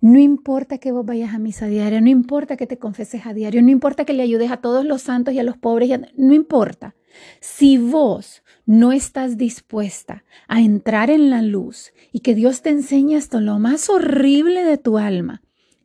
No 0.00 0.18
importa 0.18 0.78
que 0.78 0.92
vos 0.92 1.04
vayas 1.04 1.34
a 1.34 1.38
misa 1.38 1.66
diaria, 1.66 2.00
no 2.00 2.08
importa 2.08 2.56
que 2.56 2.66
te 2.66 2.78
confeses 2.78 3.26
a 3.26 3.34
diario, 3.34 3.60
no 3.62 3.70
importa 3.70 4.06
que 4.06 4.14
le 4.14 4.22
ayudes 4.22 4.50
a 4.50 4.56
todos 4.56 4.86
los 4.86 5.02
santos 5.02 5.34
y 5.34 5.38
a 5.38 5.42
los 5.42 5.58
pobres, 5.58 6.00
no 6.16 6.32
importa. 6.32 6.94
Si 7.40 7.78
vos 7.78 8.42
no 8.66 8.92
estás 8.92 9.36
dispuesta 9.36 10.24
a 10.46 10.60
entrar 10.60 11.10
en 11.10 11.30
la 11.30 11.42
luz 11.42 11.92
y 12.12 12.20
que 12.20 12.34
Dios 12.34 12.62
te 12.62 12.70
enseñe 12.70 13.16
esto, 13.16 13.40
lo 13.40 13.58
más 13.58 13.88
horrible 13.88 14.64
de 14.64 14.78
tu 14.78 14.98
alma, 14.98 15.42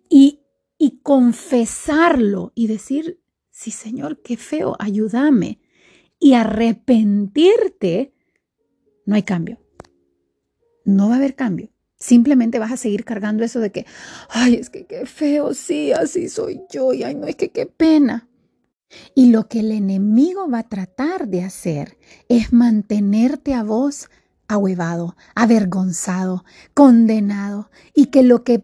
y, 0.09 0.41
y 0.77 0.99
confesarlo 1.01 2.51
y 2.55 2.67
decir, 2.67 3.21
sí 3.49 3.71
Señor, 3.71 4.21
qué 4.21 4.37
feo, 4.37 4.75
ayúdame, 4.79 5.59
y 6.19 6.33
arrepentirte, 6.33 8.13
no 9.05 9.15
hay 9.15 9.23
cambio. 9.23 9.59
No 10.85 11.07
va 11.07 11.15
a 11.15 11.17
haber 11.17 11.35
cambio. 11.35 11.69
Simplemente 11.97 12.59
vas 12.59 12.71
a 12.71 12.77
seguir 12.77 13.05
cargando 13.05 13.43
eso 13.43 13.59
de 13.59 13.71
que, 13.71 13.85
ay, 14.29 14.55
es 14.55 14.69
que 14.69 14.85
qué 14.85 15.05
feo, 15.05 15.53
sí, 15.53 15.93
así 15.93 16.27
soy 16.27 16.61
yo, 16.69 16.93
y 16.93 17.03
ay, 17.03 17.15
no, 17.15 17.27
es 17.27 17.37
que 17.37 17.49
qué 17.49 17.65
pena. 17.65 18.29
Y 19.15 19.27
lo 19.31 19.47
que 19.47 19.59
el 19.59 19.71
enemigo 19.71 20.49
va 20.49 20.59
a 20.59 20.69
tratar 20.69 21.27
de 21.27 21.43
hacer 21.43 21.97
es 22.29 22.53
mantenerte 22.53 23.53
a 23.53 23.63
vos 23.63 24.09
ahuevado, 24.47 25.15
avergonzado, 25.35 26.43
condenado, 26.73 27.69
y 27.93 28.07
que 28.07 28.23
lo 28.23 28.43
que 28.43 28.63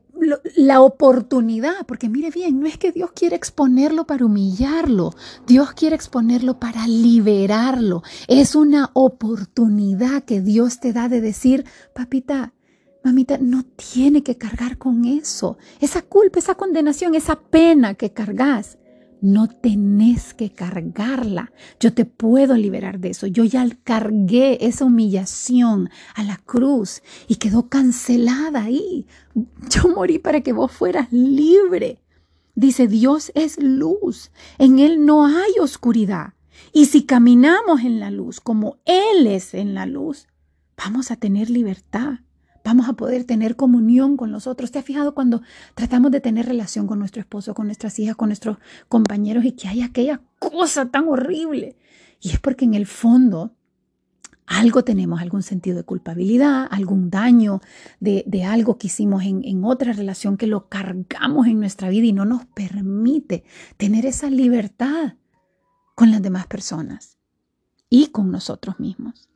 la 0.55 0.81
oportunidad, 0.81 1.85
porque 1.87 2.09
mire 2.09 2.29
bien, 2.29 2.59
no 2.59 2.67
es 2.67 2.77
que 2.77 2.91
Dios 2.91 3.11
quiere 3.13 3.35
exponerlo 3.35 4.05
para 4.05 4.25
humillarlo, 4.25 5.13
Dios 5.47 5.71
quiere 5.73 5.95
exponerlo 5.95 6.59
para 6.59 6.87
liberarlo. 6.87 8.03
Es 8.27 8.55
una 8.55 8.91
oportunidad 8.93 10.23
que 10.23 10.41
Dios 10.41 10.79
te 10.79 10.93
da 10.93 11.07
de 11.07 11.21
decir, 11.21 11.65
papita, 11.93 12.53
Mamita, 13.01 13.37
no 13.37 13.63
tiene 13.63 14.23
que 14.23 14.37
cargar 14.37 14.77
con 14.77 15.05
eso. 15.05 15.57
Esa 15.79 16.01
culpa, 16.01 16.39
esa 16.39 16.55
condenación, 16.55 17.15
esa 17.15 17.39
pena 17.39 17.93
que 17.93 18.11
cargas, 18.11 18.77
No 19.21 19.47
tenés 19.47 20.33
que 20.33 20.51
cargarla. 20.51 21.51
Yo 21.79 21.93
te 21.93 22.05
puedo 22.05 22.55
liberar 22.55 22.99
de 22.99 23.09
eso. 23.09 23.27
Yo 23.27 23.43
ya 23.43 23.67
cargué 23.83 24.65
esa 24.65 24.85
humillación 24.85 25.89
a 26.15 26.23
la 26.23 26.37
cruz 26.37 27.01
y 27.27 27.35
quedó 27.35 27.67
cancelada 27.67 28.63
ahí. 28.63 29.05
Yo 29.69 29.89
morí 29.89 30.19
para 30.19 30.41
que 30.41 30.53
vos 30.53 30.71
fueras 30.71 31.11
libre. 31.11 31.99
Dice, 32.55 32.87
Dios 32.87 33.31
es 33.35 33.61
luz. 33.61 34.31
En 34.57 34.79
Él 34.79 35.05
no 35.05 35.25
hay 35.25 35.51
oscuridad. 35.61 36.33
Y 36.71 36.85
si 36.85 37.03
caminamos 37.03 37.81
en 37.81 37.99
la 37.99 38.11
luz 38.11 38.39
como 38.39 38.77
Él 38.85 39.27
es 39.27 39.53
en 39.53 39.73
la 39.73 39.85
luz, 39.85 40.27
vamos 40.77 41.11
a 41.11 41.15
tener 41.15 41.49
libertad 41.49 42.19
vamos 42.63 42.89
a 42.89 42.93
poder 42.93 43.23
tener 43.23 43.55
comunión 43.55 44.17
con 44.17 44.31
los 44.31 44.47
otros. 44.47 44.71
¿Te 44.71 44.79
has 44.79 44.85
fijado 44.85 45.13
cuando 45.13 45.41
tratamos 45.75 46.11
de 46.11 46.21
tener 46.21 46.45
relación 46.45 46.87
con 46.87 46.99
nuestro 46.99 47.21
esposo, 47.21 47.53
con 47.53 47.67
nuestras 47.67 47.97
hijas, 47.99 48.15
con 48.15 48.29
nuestros 48.29 48.57
compañeros 48.87 49.45
y 49.45 49.53
que 49.53 49.67
hay 49.67 49.81
aquella 49.81 50.21
cosa 50.39 50.89
tan 50.89 51.07
horrible? 51.07 51.75
Y 52.21 52.31
es 52.31 52.39
porque 52.39 52.65
en 52.65 52.73
el 52.73 52.85
fondo 52.85 53.53
algo 54.49 54.83
tenemos, 54.83 55.21
algún 55.21 55.43
sentido 55.43 55.77
de 55.77 55.83
culpabilidad, 55.83 56.67
algún 56.71 57.11
daño 57.11 57.61
de, 57.99 58.43
algo 58.43 58.79
que 58.79 58.87
hicimos 58.87 59.23
en, 59.23 59.43
en 59.45 59.63
otra 59.63 59.93
relación 59.93 60.37
que 60.37 60.47
lo 60.47 60.67
cargamos 60.69 61.45
en 61.45 61.59
nuestra 61.59 61.89
vida 61.89 62.07
y 62.07 62.13
no 62.13 62.25
nos 62.25 62.45
permite 62.47 63.43
tener 63.77 64.07
esa 64.07 64.29
libertad 64.31 65.13
con 65.93 66.09
las 66.09 66.23
demás 66.23 66.47
personas 66.47 67.19
y 67.89 68.07
con 68.07 68.31
nosotros 68.31 68.79
mismos. 68.79 69.29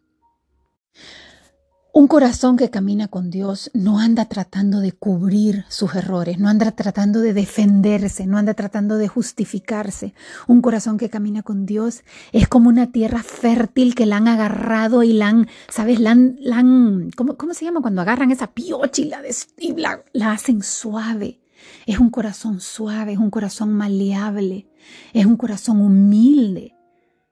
Un 1.96 2.08
corazón 2.08 2.58
que 2.58 2.72
camina 2.72 3.08
con 3.08 3.30
Dios 3.30 3.70
no 3.76 4.00
anda 4.00 4.26
tratando 4.26 4.80
de 4.80 4.94
cubrir 4.94 5.64
sus 5.70 5.94
errores, 5.94 6.40
no 6.40 6.50
anda 6.50 6.72
tratando 6.72 7.20
de 7.20 7.36
defenderse, 7.36 8.26
no 8.26 8.40
anda 8.40 8.56
tratando 8.56 8.98
de 8.98 9.08
justificarse. 9.08 10.16
Un 10.48 10.64
corazón 10.64 10.98
que 10.98 11.12
camina 11.12 11.44
con 11.44 11.68
Dios 11.68 12.02
es 12.32 12.48
como 12.48 12.70
una 12.70 12.92
tierra 12.92 13.22
fértil 13.22 13.94
que 13.94 14.08
la 14.08 14.18
han 14.18 14.28
agarrado 14.28 15.04
y 15.04 15.14
la 15.14 15.28
han, 15.28 15.48
¿sabes? 15.70 16.04
Han, 16.04 17.12
¿cómo, 17.16 17.54
se 17.54 17.66
llama 17.66 17.82
cuando 17.82 18.02
agarran 18.02 18.32
esa 18.32 18.48
piocha 18.48 19.00
y 19.00 19.06
la, 19.06 19.22
y 19.60 19.76
la 20.14 20.32
hacen 20.32 20.64
suave? 20.64 21.42
Es 21.86 22.00
un 22.00 22.10
corazón 22.10 22.60
suave, 22.60 23.14
es 23.14 23.20
un 23.20 23.30
corazón 23.30 23.72
maleable, 23.72 24.68
es 25.14 25.28
un 25.28 25.38
corazón 25.38 25.80
humilde, 25.80 26.76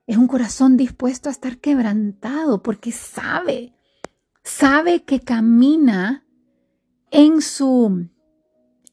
es 0.06 0.18
un 0.18 0.28
corazón 0.28 0.78
dispuesto 0.78 1.30
a 1.30 1.32
estar 1.32 1.58
quebrantado 1.58 2.62
porque 2.62 2.92
sabe 2.92 3.74
sabe 4.44 5.04
que 5.04 5.20
camina 5.20 6.26
en 7.12 7.42
su 7.42 8.08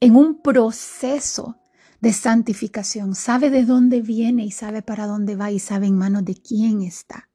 en 0.01 0.17
un 0.17 0.43
proceso 0.43 1.57
de 2.01 2.13
santificación, 2.13 3.15
sabe 3.15 3.51
de 3.51 3.65
dónde 3.65 4.01
viene 4.01 4.45
y 4.45 4.53
sabe 4.53 4.83
para 4.83 5.07
dónde 5.07 5.35
va 5.35 5.51
y 5.51 5.59
sabe 5.59 5.87
en 5.87 5.99
manos 5.99 6.25
de 6.25 6.37
quién 6.37 6.83
está. 6.83 7.29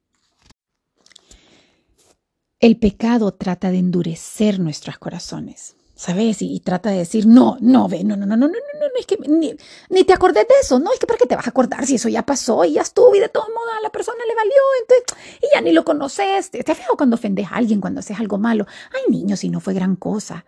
El 2.60 2.80
pecado 2.80 3.34
trata 3.34 3.72
de 3.72 3.80
endurecer 3.80 4.60
nuestros 4.62 4.98
corazones. 4.98 5.76
¿Sabes? 5.96 6.42
Y, 6.42 6.60
trata 6.60 6.90
de 6.90 6.98
decir, 7.00 7.26
no, 7.28 7.58
no, 7.62 7.88
ve, 7.88 8.04
no, 8.04 8.16
no, 8.16 8.26
no, 8.26 8.36
no, 8.36 8.48
no, 8.48 8.54
no, 8.54 8.80
no, 8.80 9.00
es 9.00 9.06
que 9.06 9.18
ni, 9.18 9.56
ni, 9.90 10.04
te 10.04 10.14
acordé 10.14 10.42
de 10.42 10.56
eso, 10.62 10.80
no, 10.80 10.92
es 10.92 11.00
que 11.00 11.08
para 11.08 11.18
qué 11.18 11.26
te 11.26 11.36
vas 11.36 11.46
a 11.46 11.52
acordar 11.52 11.86
si 11.86 11.96
eso 11.96 12.10
ya 12.10 12.26
pasó 12.26 12.66
y 12.66 12.74
ya 12.74 12.82
estuvo 12.82 13.16
y 13.16 13.20
de 13.20 13.30
todos 13.30 13.48
modos 13.50 13.70
a 13.78 13.82
la 13.82 13.92
persona 13.92 14.20
le 14.28 14.36
valió, 14.36 14.54
entonces, 14.82 15.40
y 15.42 15.56
ya 15.56 15.62
ni 15.62 15.72
lo 15.72 15.86
conoces, 15.86 16.50
te, 16.50 16.64
te 16.64 16.76
feo 16.76 16.98
cuando 16.98 17.16
ofendes 17.16 17.48
a 17.52 17.56
alguien, 17.56 17.82
cuando 17.82 18.00
haces 18.00 18.20
algo 18.20 18.38
malo, 18.38 18.66
ay 18.92 19.12
niño, 19.12 19.38
si 19.38 19.50
no 19.50 19.60
fue 19.60 19.74
gran 19.74 19.96
cosa, 19.96 20.46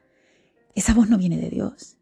esa 0.73 0.93
voz 0.93 1.09
no 1.09 1.17
viene 1.17 1.37
de 1.37 1.49
Dios, 1.49 1.97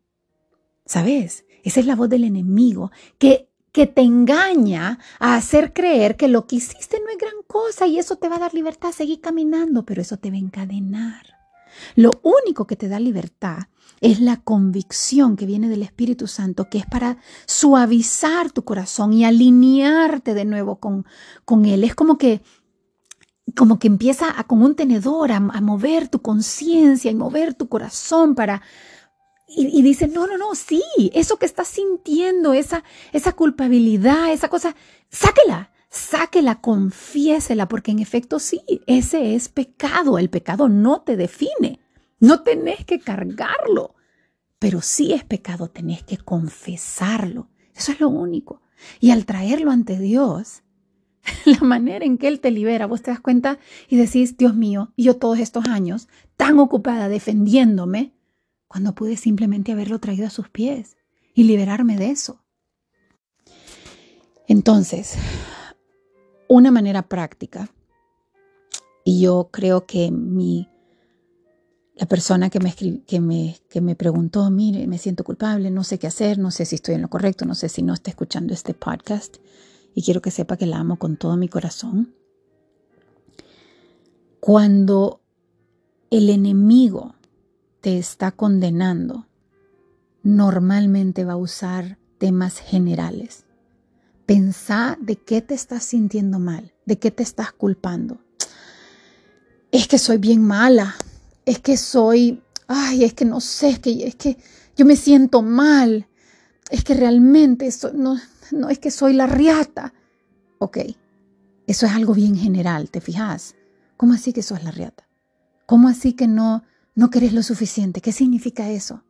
¿sabes? 0.85 1.45
Esa 1.63 1.79
es 1.79 1.85
la 1.85 1.95
voz 1.95 2.09
del 2.09 2.23
enemigo 2.23 2.91
que 3.17 3.49
que 3.73 3.87
te 3.87 4.01
engaña 4.01 4.99
a 5.19 5.35
hacer 5.35 5.73
creer 5.73 6.15
que 6.15 6.27
lo 6.27 6.45
que 6.45 6.57
hiciste 6.57 6.99
no 6.99 7.09
es 7.09 7.17
gran 7.17 7.41
cosa 7.47 7.87
y 7.87 7.97
eso 7.97 8.17
te 8.17 8.29
va 8.29 8.35
a 8.35 8.39
dar 8.39 8.53
libertad 8.53 8.91
seguir 8.91 9.19
caminando, 9.19 9.83
pero 9.83 9.99
eso 9.99 10.17
te 10.17 10.29
va 10.29 10.35
a 10.35 10.39
encadenar. 10.39 11.32
Lo 11.95 12.11
único 12.23 12.67
que 12.67 12.75
te 12.75 12.87
da 12.87 12.99
libertad 12.99 13.67
es 14.01 14.19
la 14.19 14.37
convicción 14.37 15.35
que 15.35 15.45
viene 15.45 15.69
del 15.69 15.81
Espíritu 15.81 16.27
Santo, 16.27 16.69
que 16.69 16.77
es 16.77 16.85
para 16.85 17.17
suavizar 17.45 18.51
tu 18.51 18.63
corazón 18.63 19.13
y 19.13 19.25
alinearte 19.25 20.33
de 20.33 20.45
nuevo 20.45 20.77
con, 20.79 21.05
con 21.45 21.65
Él. 21.65 21.83
Es 21.83 21.95
como 21.95 22.17
que 22.17 22.41
como 23.55 23.77
que 23.77 23.87
empieza 23.87 24.39
a, 24.39 24.45
con 24.45 24.61
un 24.63 24.75
tenedor 24.75 25.31
a, 25.31 25.39
mover 25.39 26.07
tu 26.07 26.21
conciencia 26.21 27.11
y 27.11 27.15
mover 27.15 27.53
tu 27.53 27.67
corazón 27.67 28.35
para... 28.35 28.61
Y, 29.45 29.67
y, 29.77 29.81
dice, 29.83 30.07
no, 30.07 30.25
no, 30.25 30.37
no, 30.37 30.55
sí, 30.55 30.81
eso 31.13 31.37
que 31.37 31.45
estás 31.45 31.67
sintiendo, 31.67 32.53
esa, 32.53 32.83
esa 33.11 33.33
culpabilidad, 33.33 34.31
esa 34.31 34.47
cosa, 34.47 34.75
sáquela, 35.11 35.72
sáquela, 35.93 36.59
confiésela, 36.59 37.67
porque 37.67 37.91
en 37.91 37.99
efecto 37.99 38.39
sí, 38.39 38.61
ese 38.87 39.35
es 39.35 39.47
pecado. 39.47 40.17
El 40.17 40.29
pecado 40.29 40.67
no 40.67 41.01
te 41.01 41.15
define. 41.15 41.79
No 42.19 42.41
tenés 42.41 42.83
que 42.83 42.99
cargarlo. 42.99 43.95
Pero 44.57 44.81
sí 44.81 45.13
es 45.13 45.23
pecado, 45.23 45.69
tenés 45.69 46.03
que 46.03 46.17
confesarlo. 46.17 47.49
Eso 47.75 47.91
es 47.91 47.99
lo 47.99 48.09
único. 48.09 48.61
Y 48.99 49.11
al 49.11 49.25
traerlo 49.25 49.71
ante 49.71 49.99
Dios, 49.99 50.63
la 51.45 51.59
manera 51.59 52.05
en 52.05 52.17
que 52.17 52.27
Él 52.27 52.39
te 52.39 52.49
libera, 52.49 52.87
vos 52.87 53.01
te 53.01 53.11
das 53.11 53.19
cuenta 53.19 53.59
y 53.87 53.97
decís, 53.97 54.35
Dios 54.35 54.55
mío, 54.55 54.93
yo 54.97 55.17
todos 55.17 55.39
estos 55.39 55.65
años 55.67 56.07
tan 56.37 56.59
ocupada 56.59 57.07
defendiéndome, 57.07 58.13
cuando 58.67 58.95
pude 58.95 59.17
simplemente 59.17 59.71
haberlo 59.71 59.99
traído 59.99 60.25
a 60.25 60.31
sus 60.31 60.49
pies 60.49 60.97
y 61.35 61.43
liberarme 61.43 61.95
de 61.97 62.09
eso. 62.09 62.43
Entonces, 64.47 65.15
una 66.47 66.71
manera 66.71 67.03
práctica. 67.03 67.69
Y 69.05 69.21
yo 69.21 69.49
creo 69.51 69.85
que 69.85 70.11
mi, 70.11 70.69
la 71.95 72.05
persona 72.05 72.49
que 72.49 72.59
me, 72.59 72.73
que, 72.73 73.19
me, 73.19 73.57
que 73.69 73.81
me 73.81 73.95
preguntó, 73.95 74.49
mire, 74.49 74.87
me 74.87 74.97
siento 74.97 75.23
culpable, 75.23 75.71
no 75.71 75.83
sé 75.83 75.99
qué 75.99 76.07
hacer, 76.07 76.39
no 76.39 76.51
sé 76.51 76.65
si 76.65 76.75
estoy 76.75 76.95
en 76.95 77.01
lo 77.01 77.09
correcto, 77.09 77.45
no 77.45 77.55
sé 77.55 77.69
si 77.69 77.83
no 77.83 77.93
está 77.93 78.09
escuchando 78.09 78.53
este 78.53 78.73
podcast 78.73 79.37
y 79.93 80.03
quiero 80.03 80.21
que 80.21 80.31
sepa 80.31 80.57
que 80.57 80.65
la 80.65 80.77
amo 80.77 80.97
con 80.97 81.17
todo 81.17 81.37
mi 81.37 81.47
corazón. 81.47 82.15
Cuando 84.39 85.21
el 86.09 86.29
enemigo 86.29 87.15
te 87.81 87.97
está 87.97 88.31
condenando, 88.31 89.27
normalmente 90.23 91.25
va 91.25 91.33
a 91.33 91.37
usar 91.37 91.97
temas 92.17 92.59
generales. 92.59 93.42
Pensá 94.25 94.97
de 95.01 95.17
qué 95.17 95.41
te 95.41 95.53
estás 95.53 95.83
sintiendo 95.83 96.39
mal, 96.39 96.73
de 96.85 96.97
qué 96.97 97.11
te 97.11 97.23
estás 97.23 97.51
culpando. 97.51 98.19
Es 99.71 99.87
que 99.87 99.97
soy 99.97 100.17
bien 100.17 100.41
mala, 100.41 100.95
es 101.45 101.59
que 101.59 101.77
soy, 101.77 102.41
ay, 102.67 103.03
es 103.03 103.13
que 103.13 103.25
no 103.25 103.41
sé, 103.41 103.69
es 103.69 103.79
que, 103.79 104.07
es 104.07 104.15
que 104.15 104.37
yo 104.77 104.85
me 104.85 104.95
siento 104.95 105.41
mal, 105.41 106.07
es 106.69 106.83
que 106.83 106.93
realmente 106.93 107.69
no, 107.93 108.19
no 108.51 108.69
es 108.69 108.79
que 108.79 108.91
soy 108.91 109.13
la 109.13 109.27
riata. 109.27 109.93
Ok, 110.59 110.77
eso 111.67 111.85
es 111.85 111.91
algo 111.91 112.13
bien 112.13 112.35
general, 112.37 112.89
¿te 112.89 113.01
fijas? 113.01 113.55
¿Cómo 113.97 114.13
así 114.13 114.33
que 114.33 114.43
sos 114.43 114.63
la 114.63 114.71
riata? 114.71 115.07
¿Cómo 115.65 115.87
así 115.87 116.13
que 116.13 116.27
no, 116.27 116.63
no 116.95 117.09
querés 117.09 117.33
lo 117.33 117.43
suficiente? 117.43 118.01
¿Qué 118.01 118.11
significa 118.11 118.69
eso? 118.69 119.03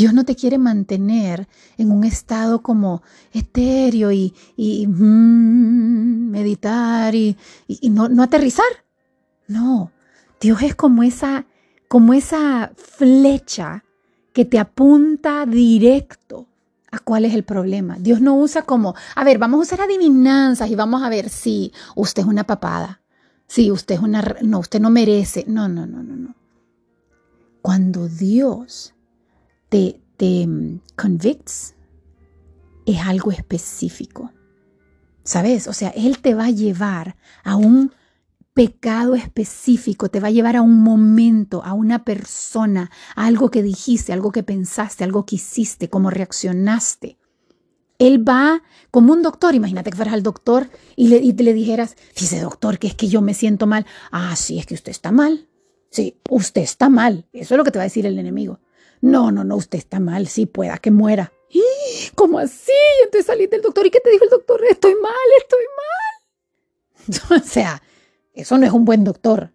Dios 0.00 0.14
no 0.14 0.24
te 0.24 0.34
quiere 0.34 0.56
mantener 0.56 1.46
en 1.76 1.92
un 1.92 2.04
estado 2.04 2.62
como 2.62 3.02
etéreo 3.34 4.10
y, 4.10 4.32
mm, 4.56 6.30
meditar 6.30 7.14
y, 7.14 7.36
no, 7.90 8.22
aterrizar. 8.22 8.64
No, 9.46 9.92
Dios 10.40 10.62
es 10.62 10.74
como 10.74 11.02
esa, 11.02 11.44
como 11.86 12.14
esa 12.14 12.72
flecha 12.76 13.84
que 14.32 14.46
te 14.46 14.58
apunta 14.58 15.44
directo 15.44 16.46
a 16.90 16.98
cuál 16.98 17.26
es 17.26 17.34
el 17.34 17.44
problema. 17.44 17.98
Dios 18.00 18.22
no 18.22 18.38
usa 18.38 18.62
como, 18.62 18.94
a 19.14 19.22
ver, 19.22 19.36
vamos 19.36 19.58
a 19.58 19.62
usar 19.64 19.82
adivinanzas 19.82 20.70
y 20.70 20.76
vamos 20.76 21.02
a 21.02 21.10
ver 21.10 21.28
si 21.28 21.74
usted 21.94 22.22
es 22.22 22.28
una 22.28 22.44
papada, 22.44 23.02
si 23.46 23.70
usted 23.70 23.96
es 23.96 24.00
una, 24.00 24.22
no, 24.40 24.60
usted 24.60 24.80
no 24.80 24.88
merece. 24.88 25.44
No, 25.46 25.68
no, 25.68 25.86
no, 25.86 26.02
no, 26.02 26.16
no. 26.16 26.34
Cuando 27.60 28.08
Dios 28.08 28.94
te, 29.70 30.46
mm, 30.46 30.80
convicts 30.96 31.74
es 32.86 33.00
algo 33.00 33.30
específico. 33.30 34.32
¿Sabes? 35.22 35.68
O 35.68 35.72
sea, 35.72 35.90
Él 35.90 36.18
te 36.18 36.34
va 36.34 36.46
a 36.46 36.50
llevar 36.50 37.16
a 37.44 37.56
un 37.56 37.92
pecado 38.52 39.14
específico, 39.14 40.08
te 40.08 40.18
va 40.18 40.28
a 40.28 40.32
llevar 40.32 40.56
a 40.56 40.62
un 40.62 40.82
momento, 40.82 41.62
a 41.64 41.72
una 41.72 42.04
persona, 42.04 42.90
a 43.14 43.26
algo 43.26 43.50
que 43.50 43.62
dijiste, 43.62 44.12
algo 44.12 44.32
que 44.32 44.42
pensaste, 44.42 45.04
algo 45.04 45.24
que 45.24 45.36
hiciste, 45.36 45.88
cómo 45.88 46.10
reaccionaste. 46.10 47.18
Él 47.98 48.26
va 48.26 48.62
como 48.90 49.12
un 49.12 49.22
doctor, 49.22 49.54
imagínate 49.54 49.90
que 49.90 49.96
fueras 49.96 50.14
al 50.14 50.22
doctor 50.22 50.68
y 50.96 51.08
le, 51.08 51.18
y 51.18 51.32
le 51.32 51.52
dijeras, 51.52 51.96
dice 52.18 52.40
doctor, 52.40 52.78
que 52.78 52.88
es 52.88 52.94
que 52.94 53.08
yo 53.08 53.20
me 53.20 53.34
siento 53.34 53.66
mal. 53.66 53.86
Ah, 54.10 54.34
sí, 54.36 54.58
es 54.58 54.66
que 54.66 54.74
usted 54.74 54.90
está 54.90 55.12
mal. 55.12 55.48
Sí, 55.90 56.18
usted 56.28 56.62
está 56.62 56.88
mal. 56.88 57.28
Eso 57.32 57.54
es 57.54 57.58
lo 57.58 57.64
que 57.64 57.70
te 57.70 57.78
va 57.78 57.82
a 57.82 57.86
decir 57.92 58.06
el 58.06 58.18
enemigo. 58.18 58.60
No, 59.00 59.30
no, 59.32 59.44
no, 59.44 59.56
usted 59.56 59.78
está 59.78 60.00
mal, 60.00 60.26
sí, 60.26 60.46
pueda 60.46 60.78
que 60.78 60.90
muera. 60.90 61.32
¿Cómo 62.14 62.38
así? 62.38 62.72
Entonces 63.04 63.26
salí 63.26 63.46
del 63.46 63.62
doctor 63.62 63.86
y 63.86 63.90
¿qué 63.90 64.00
te 64.00 64.10
dijo 64.10 64.24
el 64.24 64.30
doctor? 64.30 64.62
Estoy 64.68 64.94
mal, 64.94 65.12
estoy 65.38 65.64
mal. 67.30 67.40
o 67.42 67.44
sea, 67.44 67.82
eso 68.34 68.58
no 68.58 68.66
es 68.66 68.72
un 68.72 68.84
buen 68.84 69.04
doctor. 69.04 69.52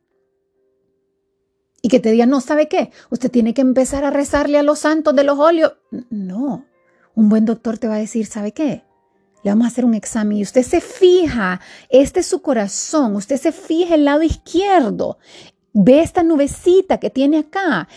Y 1.82 1.90
que 1.90 2.00
te 2.00 2.12
diga, 2.12 2.26
no, 2.26 2.42
¿sabe 2.42 2.68
qué? 2.68 2.92
Usted 3.12 3.30
tiene 3.30 3.54
que 3.54 3.62
empezar 3.62 4.04
a 4.04 4.10
rezarle 4.10 4.58
a 4.58 4.64
los 4.64 4.80
santos 4.80 5.16
de 5.16 5.24
los 5.24 5.38
óleos. 5.38 5.74
No, 6.10 6.66
un 7.14 7.30
buen 7.30 7.46
doctor 7.46 7.78
te 7.78 7.88
va 7.88 7.96
a 7.96 8.00
decir, 8.00 8.26
¿sabe 8.26 8.52
qué? 8.52 8.84
Le 9.44 9.52
vamos 9.52 9.66
a 9.66 9.68
hacer 9.68 9.86
un 9.86 9.94
examen 9.94 10.40
y 10.40 10.42
usted 10.42 10.64
se 10.64 10.82
fija, 10.82 11.62
este 11.90 12.22
es 12.22 12.26
su 12.26 12.42
corazón, 12.42 13.16
usted 13.16 13.38
se 13.38 13.52
fija 13.52 13.94
el 13.94 14.04
lado 14.04 14.24
izquierdo, 14.24 15.20
ve 15.72 16.02
esta 16.02 16.24
nubecita 16.24 17.00
que 17.00 17.12
tiene 17.12 17.38
acá. 17.38 17.88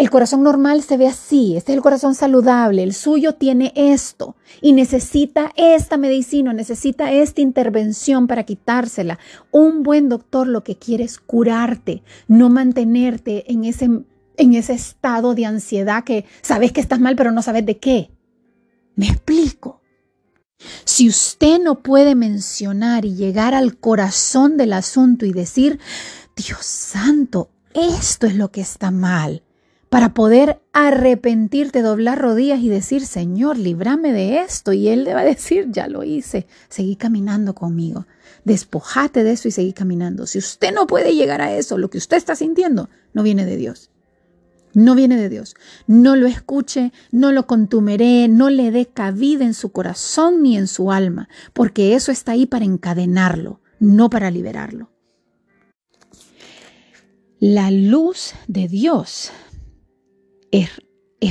El 0.00 0.08
corazón 0.08 0.42
normal 0.42 0.82
se 0.82 0.96
ve 0.96 1.06
así, 1.06 1.58
este 1.58 1.72
es 1.72 1.76
el 1.76 1.82
corazón 1.82 2.14
saludable, 2.14 2.82
el 2.82 2.94
suyo 2.94 3.34
tiene 3.34 3.70
esto 3.76 4.34
y 4.62 4.72
necesita 4.72 5.52
esta 5.56 5.98
medicina, 5.98 6.54
necesita 6.54 7.12
esta 7.12 7.42
intervención 7.42 8.26
para 8.26 8.44
quitársela. 8.44 9.18
Un 9.50 9.82
buen 9.82 10.08
doctor 10.08 10.46
lo 10.46 10.64
que 10.64 10.76
quiere 10.76 11.04
es 11.04 11.18
curarte, 11.18 12.02
no 12.28 12.48
mantenerte 12.48 13.52
en 13.52 13.64
ese, 13.64 13.90
en 14.38 14.54
ese 14.54 14.72
estado 14.72 15.34
de 15.34 15.44
ansiedad 15.44 16.02
que 16.02 16.24
sabes 16.40 16.72
que 16.72 16.80
estás 16.80 16.98
mal 16.98 17.14
pero 17.14 17.30
no 17.30 17.42
sabes 17.42 17.66
de 17.66 17.76
qué. 17.76 18.10
¿Me 18.96 19.06
explico? 19.06 19.82
Si 20.86 21.10
usted 21.10 21.60
no 21.60 21.82
puede 21.82 22.14
mencionar 22.14 23.04
y 23.04 23.16
llegar 23.16 23.52
al 23.52 23.76
corazón 23.76 24.56
del 24.56 24.72
asunto 24.72 25.26
y 25.26 25.32
decir, 25.34 25.78
Dios 26.34 26.64
santo, 26.64 27.50
esto 27.74 28.26
es 28.26 28.34
lo 28.34 28.50
que 28.50 28.62
está 28.62 28.90
mal, 28.90 29.42
para 29.90 30.14
poder 30.14 30.62
arrepentirte, 30.72 31.82
doblar 31.82 32.20
rodillas 32.20 32.60
y 32.60 32.68
decir, 32.68 33.04
Señor, 33.04 33.58
líbrame 33.58 34.12
de 34.12 34.38
esto. 34.38 34.72
Y 34.72 34.88
Él 34.88 35.02
le 35.02 35.14
va 35.14 35.20
a 35.20 35.24
decir, 35.24 35.66
ya 35.70 35.88
lo 35.88 36.04
hice, 36.04 36.46
seguí 36.68 36.94
caminando 36.94 37.56
conmigo. 37.56 38.06
Despojate 38.44 39.24
de 39.24 39.32
eso 39.32 39.48
y 39.48 39.50
seguí 39.50 39.72
caminando. 39.72 40.28
Si 40.28 40.38
usted 40.38 40.72
no 40.72 40.86
puede 40.86 41.16
llegar 41.16 41.42
a 41.42 41.56
eso, 41.56 41.76
lo 41.76 41.90
que 41.90 41.98
usted 41.98 42.16
está 42.16 42.36
sintiendo, 42.36 42.88
no 43.12 43.24
viene 43.24 43.44
de 43.44 43.56
Dios. 43.56 43.90
No 44.74 44.94
viene 44.94 45.16
de 45.16 45.28
Dios. 45.28 45.56
No 45.88 46.14
lo 46.14 46.28
escuche, 46.28 46.92
no 47.10 47.32
lo 47.32 47.48
contumeré, 47.48 48.28
no 48.28 48.48
le 48.48 48.70
dé 48.70 48.86
cabida 48.86 49.44
en 49.44 49.54
su 49.54 49.72
corazón 49.72 50.44
ni 50.44 50.56
en 50.56 50.68
su 50.68 50.92
alma, 50.92 51.28
porque 51.52 51.96
eso 51.96 52.12
está 52.12 52.32
ahí 52.32 52.46
para 52.46 52.64
encadenarlo, 52.64 53.60
no 53.80 54.08
para 54.08 54.30
liberarlo. 54.30 54.92
La 57.40 57.72
luz 57.72 58.34
de 58.46 58.68
Dios 58.68 59.32
es, 60.50 60.70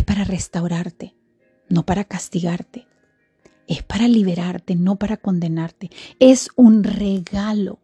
para 0.03 0.23
restaurarte, 0.23 1.15
no 1.69 1.85
para 1.85 2.03
castigarte. 2.03 2.87
Es 3.67 3.83
para 3.83 4.07
liberarte, 4.07 4.75
no 4.75 4.95
para 4.95 5.17
condenarte. 5.17 5.91
Es 6.19 6.49
un 6.55 6.83
regalo 6.83 7.79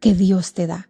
que 0.00 0.14
Dios 0.14 0.54
te 0.54 0.66
da. 0.66 0.88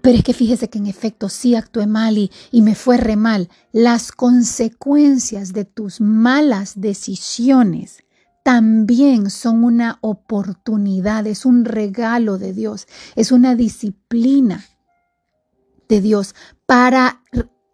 Pero 0.00 0.18
es 0.18 0.24
que 0.24 0.32
fíjese 0.32 0.70
que 0.70 0.78
en 0.78 0.86
efecto 0.86 1.28
sí 1.28 1.54
actué 1.54 1.86
mal 1.86 2.16
y, 2.16 2.30
y, 2.50 2.62
me 2.62 2.74
fue 2.74 2.96
re 2.96 3.16
mal. 3.16 3.50
Las 3.72 4.12
consecuencias 4.12 5.52
de 5.52 5.64
tus 5.64 6.00
malas 6.00 6.80
decisiones 6.80 8.04
también 8.42 9.30
son 9.30 9.64
una 9.64 9.98
oportunidad, 10.00 11.26
es 11.26 11.44
un 11.44 11.64
regalo 11.64 12.38
de 12.38 12.52
Dios, 12.52 12.86
es 13.16 13.32
una 13.32 13.56
disciplina 13.56 14.64
de 15.88 16.00
Dios 16.00 16.34
para 16.64 17.22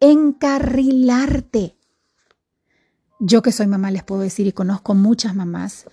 encarrilarte. 0.03 1.77
Yo 3.21 3.41
que 3.41 3.53
soy 3.53 3.69
mamá 3.69 3.93
les 3.93 4.03
puedo 4.03 4.21
decir 4.21 4.49
y 4.49 4.53
conozco 4.53 4.95
muchas 4.95 5.35
mamás 5.35 5.87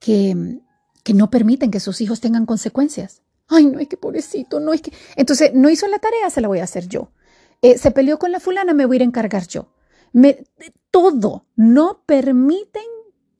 que, 0.00 0.60
que 1.04 1.14
no 1.14 1.30
permiten 1.30 1.70
que 1.70 1.78
sus 1.78 2.00
hijos 2.00 2.20
tengan 2.20 2.44
consecuencias. 2.44 3.22
Ay, 3.46 3.66
no 3.66 3.78
es 3.78 3.86
que 3.86 3.96
pobrecito, 3.96 4.58
no 4.58 4.72
es 4.72 4.82
que... 4.82 4.92
Entonces, 5.14 5.52
no 5.54 5.70
hizo 5.70 5.86
la 5.86 6.00
tarea, 6.00 6.28
se 6.28 6.40
la 6.40 6.48
voy 6.48 6.58
a 6.58 6.64
hacer 6.64 6.88
yo. 6.88 7.12
Eh, 7.60 7.78
se 7.78 7.92
peleó 7.92 8.18
con 8.18 8.32
la 8.32 8.40
fulana, 8.40 8.74
me 8.74 8.84
voy 8.84 8.96
a 8.96 8.98
ir 8.98 9.02
a 9.02 9.04
encargar 9.04 9.46
yo. 9.46 9.72
Me, 10.12 10.44
todo. 10.90 11.46
No 11.54 12.02
permiten 12.04 12.82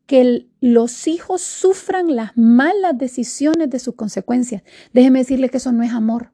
que 0.07 0.49
los 0.61 1.09
hijos 1.09 1.43
sufran 1.43 2.15
las 2.15 2.37
malas 2.37 2.97
decisiones 2.97 3.71
de 3.71 3.81
sus 3.81 3.97
consecuencias. 3.97 4.63
Déjeme 4.93 5.19
decirle 5.19 5.49
que 5.49 5.57
eso 5.57 5.73
no 5.73 5.83
es 5.83 5.91
amor 5.91 6.33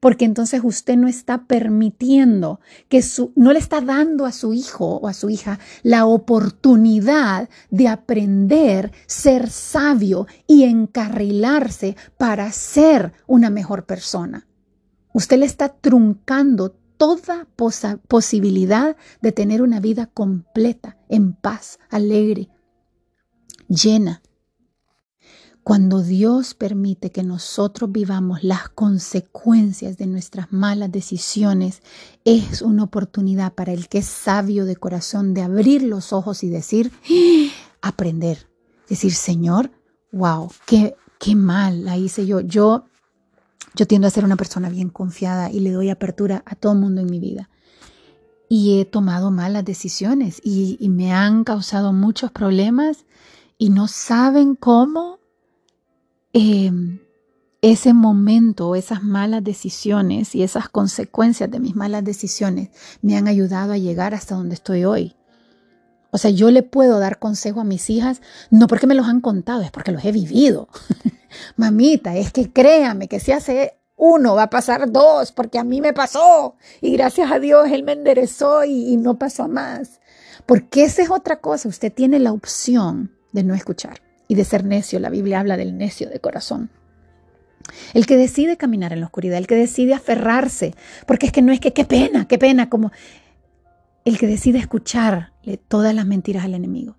porque 0.00 0.24
entonces 0.24 0.60
usted 0.62 0.96
no 0.96 1.08
está 1.08 1.46
permitiendo 1.46 2.60
que 2.88 3.02
su, 3.02 3.32
no 3.36 3.52
le 3.52 3.58
está 3.58 3.80
dando 3.80 4.26
a 4.26 4.32
su 4.32 4.52
hijo 4.52 4.96
o 4.96 5.08
a 5.08 5.14
su 5.14 5.30
hija 5.30 5.58
la 5.82 6.06
oportunidad 6.06 7.48
de 7.70 7.88
aprender, 7.88 8.92
ser 9.06 9.50
sabio 9.50 10.26
y 10.46 10.64
encarrilarse 10.64 11.96
para 12.18 12.50
ser 12.52 13.12
una 13.26 13.50
mejor 13.50 13.86
persona. 13.86 14.46
Usted 15.12 15.38
le 15.38 15.46
está 15.46 15.70
truncando 15.70 16.76
toda 16.98 17.46
posibilidad 18.08 18.96
de 19.20 19.32
tener 19.32 19.62
una 19.62 19.80
vida 19.80 20.06
completa, 20.06 20.98
en 21.08 21.34
paz, 21.34 21.78
alegre, 21.90 22.48
llena 23.68 24.22
cuando 25.66 26.00
Dios 26.00 26.54
permite 26.54 27.10
que 27.10 27.24
nosotros 27.24 27.90
vivamos 27.90 28.44
las 28.44 28.68
consecuencias 28.68 29.98
de 29.98 30.06
nuestras 30.06 30.52
malas 30.52 30.92
decisiones, 30.92 31.82
es 32.24 32.62
una 32.62 32.84
oportunidad 32.84 33.52
para 33.52 33.72
el 33.72 33.88
que 33.88 33.98
es 33.98 34.06
sabio 34.06 34.64
de 34.64 34.76
corazón 34.76 35.34
de 35.34 35.42
abrir 35.42 35.82
los 35.82 36.12
ojos 36.12 36.44
y 36.44 36.50
decir, 36.50 36.92
aprender. 37.82 38.46
Decir, 38.88 39.12
Señor, 39.12 39.72
wow, 40.12 40.52
qué, 40.66 40.94
qué 41.18 41.34
mal 41.34 41.84
la 41.84 41.96
hice 41.96 42.26
yo. 42.26 42.38
Yo, 42.42 42.84
yo 43.74 43.88
tiendo 43.88 44.06
a 44.06 44.12
ser 44.12 44.24
una 44.24 44.36
persona 44.36 44.68
bien 44.68 44.88
confiada 44.88 45.50
y 45.50 45.58
le 45.58 45.72
doy 45.72 45.90
apertura 45.90 46.44
a 46.46 46.54
todo 46.54 46.76
mundo 46.76 47.00
en 47.00 47.10
mi 47.10 47.18
vida. 47.18 47.50
Y 48.48 48.78
he 48.78 48.84
tomado 48.84 49.32
malas 49.32 49.64
decisiones 49.64 50.40
y, 50.44 50.76
y 50.78 50.90
me 50.90 51.12
han 51.12 51.42
causado 51.42 51.92
muchos 51.92 52.30
problemas 52.30 53.04
y 53.58 53.70
no 53.70 53.88
saben 53.88 54.54
cómo 54.54 55.18
Em, 56.38 56.98
ese 57.62 57.94
momento, 57.94 58.74
esas 58.74 59.02
malas 59.02 59.42
decisiones 59.42 60.34
y 60.34 60.42
esas 60.42 60.68
consecuencias 60.68 61.50
de 61.50 61.60
mis 61.60 61.74
malas 61.74 62.04
decisiones 62.04 62.68
me 63.00 63.16
han 63.16 63.26
ayudado 63.26 63.72
a 63.72 63.78
llegar 63.78 64.12
hasta 64.12 64.34
donde 64.34 64.54
estoy 64.54 64.84
hoy. 64.84 65.16
O 66.10 66.18
sea, 66.18 66.30
yo 66.30 66.50
le 66.50 66.62
puedo 66.62 66.98
dar 66.98 67.18
consejo 67.18 67.62
a 67.62 67.64
mis 67.64 67.88
hijas, 67.88 68.20
no 68.50 68.66
porque 68.66 68.86
me 68.86 68.94
los 68.94 69.06
han 69.06 69.22
contado, 69.22 69.62
es 69.62 69.70
porque 69.70 69.92
los 69.92 70.04
he 70.04 70.12
vivido. 70.12 70.68
Mamita, 71.56 72.14
es 72.16 72.34
que 72.34 72.52
créame 72.52 73.08
que 73.08 73.18
si 73.18 73.32
hace 73.32 73.78
uno 73.96 74.34
va 74.34 74.42
a 74.42 74.50
pasar 74.50 74.92
dos, 74.92 75.32
porque 75.32 75.58
a 75.58 75.64
mí 75.64 75.80
me 75.80 75.94
pasó 75.94 76.56
y 76.82 76.92
gracias 76.92 77.32
a 77.32 77.38
Dios 77.38 77.68
Él 77.72 77.82
me 77.82 77.92
enderezó 77.92 78.62
y, 78.62 78.98
no 78.98 79.18
pasó 79.18 79.48
más. 79.48 80.02
Porque 80.44 80.84
esa 80.84 81.00
es 81.00 81.10
otra 81.10 81.40
cosa, 81.40 81.70
usted 81.70 81.90
tiene 81.90 82.18
la 82.18 82.34
opción 82.34 83.16
de 83.32 83.42
no 83.42 83.54
escuchar 83.54 84.05
y 84.28 84.34
de 84.34 84.44
ser 84.44 84.64
necio. 84.64 84.98
La 85.00 85.10
Biblia 85.10 85.40
habla 85.40 85.56
del 85.56 85.76
necio 85.76 86.08
de 86.08 86.20
corazón. 86.20 86.70
El 87.94 88.06
que 88.06 88.16
decide 88.16 88.56
caminar 88.56 88.92
en 88.92 89.00
la 89.00 89.06
oscuridad, 89.06 89.38
el 89.38 89.46
que 89.46 89.56
decide 89.56 89.94
aferrarse, 89.94 90.74
porque 91.06 91.26
es 91.26 91.32
que 91.32 91.42
no 91.42 91.52
es 91.52 91.60
que 91.60 91.72
qué 91.72 91.84
pena, 91.84 92.28
qué 92.28 92.38
pena, 92.38 92.70
como 92.70 92.92
el 94.04 94.18
que 94.18 94.26
decide 94.26 94.58
escucharle 94.58 95.56
todas 95.68 95.94
las 95.94 96.06
mentiras 96.06 96.44
al 96.44 96.54
enemigo. 96.54 96.96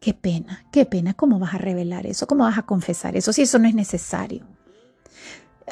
Qué 0.00 0.12
pena, 0.12 0.66
qué 0.70 0.84
pena, 0.84 1.14
¿cómo 1.14 1.38
vas 1.38 1.54
a 1.54 1.58
revelar 1.58 2.06
eso? 2.06 2.26
¿Cómo 2.26 2.44
vas 2.44 2.58
a 2.58 2.62
confesar 2.62 3.16
eso 3.16 3.32
si 3.32 3.42
eso 3.42 3.58
no 3.58 3.66
es 3.66 3.74
necesario? 3.74 4.44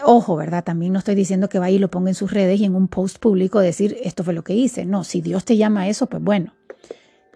Ojo, 0.02 0.34
¿verdad? 0.34 0.64
También 0.64 0.92
no 0.92 0.98
estoy 0.98 1.14
diciendo 1.14 1.48
que 1.48 1.58
vaya 1.58 1.76
y 1.76 1.78
lo 1.78 1.90
ponga 1.90 2.10
en 2.10 2.14
sus 2.14 2.32
redes 2.32 2.58
y 2.58 2.64
en 2.64 2.74
un 2.74 2.88
post 2.88 3.18
público 3.18 3.60
decir 3.60 3.96
esto 4.02 4.24
fue 4.24 4.34
lo 4.34 4.42
que 4.42 4.54
hice. 4.54 4.86
No, 4.86 5.04
si 5.04 5.20
Dios 5.20 5.44
te 5.44 5.56
llama 5.56 5.82
a 5.82 5.88
eso, 5.88 6.06
pues 6.06 6.22
bueno. 6.22 6.54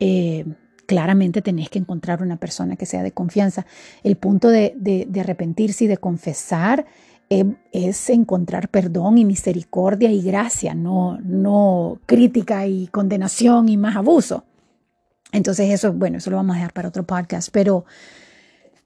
Eh, 0.00 0.44
claramente 0.88 1.42
tenés 1.42 1.68
que 1.68 1.78
encontrar 1.78 2.22
una 2.22 2.38
persona 2.38 2.74
que 2.74 2.86
sea 2.86 3.02
de 3.02 3.12
confianza. 3.12 3.66
El 4.02 4.16
punto 4.16 4.48
de, 4.48 5.06
arrepentirse 5.20 5.84
y 5.84 5.86
de 5.86 5.98
confesar 5.98 6.86
eh, 7.28 7.44
es 7.72 8.08
encontrar 8.08 8.70
perdón 8.70 9.18
y 9.18 9.26
misericordia 9.26 10.10
y 10.10 10.22
gracia, 10.22 10.74
no, 10.74 11.18
no 11.20 12.00
crítica 12.06 12.66
y 12.66 12.86
condenación 12.86 13.68
y 13.68 13.76
más 13.76 13.96
abuso. 13.96 14.46
Entonces 15.30 15.68
eso, 15.68 15.92
bueno, 15.92 16.16
eso 16.16 16.30
lo 16.30 16.38
vamos 16.38 16.54
a 16.54 16.60
dejar 16.60 16.72
para 16.72 16.88
otro 16.88 17.04
podcast, 17.04 17.50
pero 17.52 17.84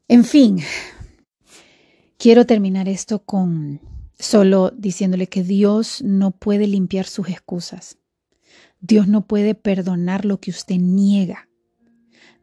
en 0.09 0.25
fin, 0.25 0.59
quiero 2.19 2.47
terminar 2.47 2.89
esto 2.89 3.21
con 3.21 3.81
solo 4.19 4.73
diciéndole 4.77 5.29
que 5.29 5.45
Dios 5.45 6.03
no 6.03 6.33
puede 6.33 6.67
limpiar 6.67 7.07
sus 7.07 7.29
excusas. 7.29 7.97
Dios 8.81 9.07
no 9.07 9.25
puede 9.29 9.55
perdonar 9.55 10.25
lo 10.25 10.41
que 10.41 10.51
usted 10.51 10.79
niega. 10.79 11.49